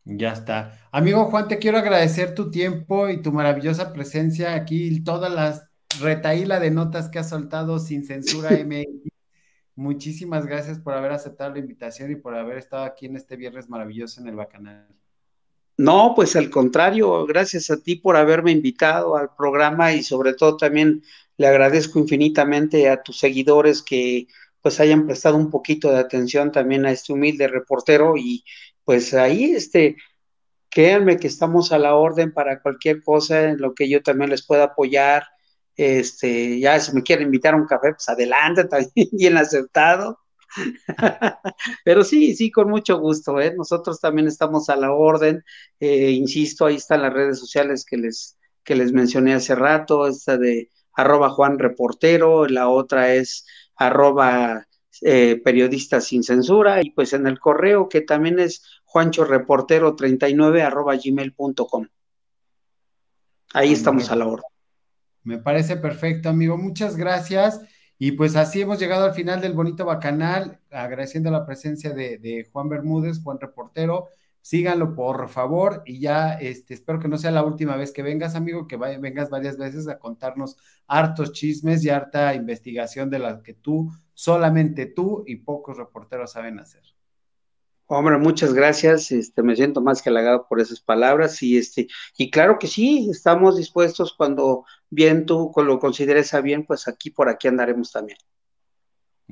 [0.05, 0.79] Ya está.
[0.91, 5.69] Amigo Juan, te quiero agradecer tu tiempo y tu maravillosa presencia aquí, todas las
[6.01, 9.09] retaíla de notas que has soltado sin censura MX.
[9.75, 13.69] Muchísimas gracias por haber aceptado la invitación y por haber estado aquí en este viernes
[13.69, 14.87] maravilloso en el Bacanal.
[15.77, 20.57] No, pues al contrario, gracias a ti por haberme invitado al programa y sobre todo
[20.57, 21.01] también
[21.37, 24.27] le agradezco infinitamente a tus seguidores que
[24.63, 28.43] pues hayan prestado un poquito de atención también a este humilde reportero y
[28.85, 29.97] pues ahí este
[30.73, 34.45] créanme que estamos a la orden para cualquier cosa en lo que yo también les
[34.45, 35.23] pueda apoyar.
[35.75, 40.19] Este, ya si me quieren invitar a un café, pues adelante, también bien aceptado.
[41.85, 43.39] Pero sí, sí, con mucho gusto.
[43.39, 43.53] ¿eh?
[43.55, 45.43] Nosotros también estamos a la orden.
[45.79, 50.37] Eh, insisto, ahí están las redes sociales que les, que les mencioné hace rato, esta
[50.37, 53.45] de arroba Juan Reportero, la otra es
[53.75, 54.67] arroba
[55.01, 61.87] eh, periodista sin censura y pues en el correo que también es juanchoreportero39 arroba gmail.com.
[63.53, 64.43] Ahí estamos a la hora.
[65.23, 66.57] Me parece perfecto, amigo.
[66.57, 67.61] Muchas gracias.
[67.97, 72.49] Y pues así hemos llegado al final del bonito bacanal, agradeciendo la presencia de, de
[72.51, 74.09] Juan Bermúdez, Juan Reportero
[74.43, 78.35] síganlo por favor y ya este, espero que no sea la última vez que vengas,
[78.35, 83.53] amigo, que vengas varias veces a contarnos hartos chismes y harta investigación de las que
[83.53, 86.83] tú, solamente tú y pocos reporteros saben hacer.
[87.85, 89.11] Hombre, muchas gracias.
[89.11, 91.87] Este, me siento más que halagado por esas palabras y este,
[92.17, 97.11] y claro que sí, estamos dispuestos cuando bien tú lo consideres a bien, pues aquí
[97.11, 98.17] por aquí andaremos también.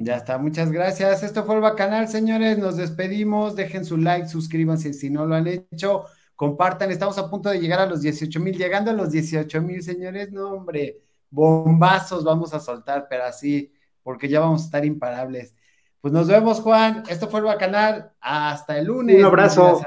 [0.04, 1.22] Ya está, muchas gracias.
[1.22, 2.58] Esto fue el Bacanal, señores.
[2.58, 3.56] Nos despedimos.
[3.56, 6.06] Dejen su like, suscríbanse si no lo han hecho.
[6.36, 8.58] Compartan, estamos a punto de llegar a los 18 mil.
[8.58, 13.72] Llegando a los 18 mil, señores, no, hombre, bombazos vamos a soltar, pero así,
[14.02, 15.54] porque ya vamos a estar imparables.
[16.02, 17.04] Pues nos vemos, Juan.
[17.08, 18.12] Esto fue el Bacanal.
[18.20, 19.18] Hasta el lunes.
[19.18, 19.82] Un abrazo.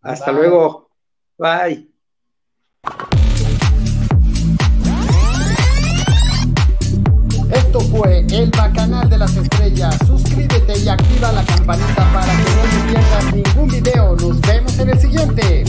[0.00, 0.90] Hasta luego.
[1.38, 1.93] Bye.
[7.50, 9.96] Esto fue el Bacanal de las Estrellas.
[10.06, 14.16] Suscríbete y activa la campanita para que no te pierdas ningún video.
[14.16, 15.64] Nos vemos en el siguiente.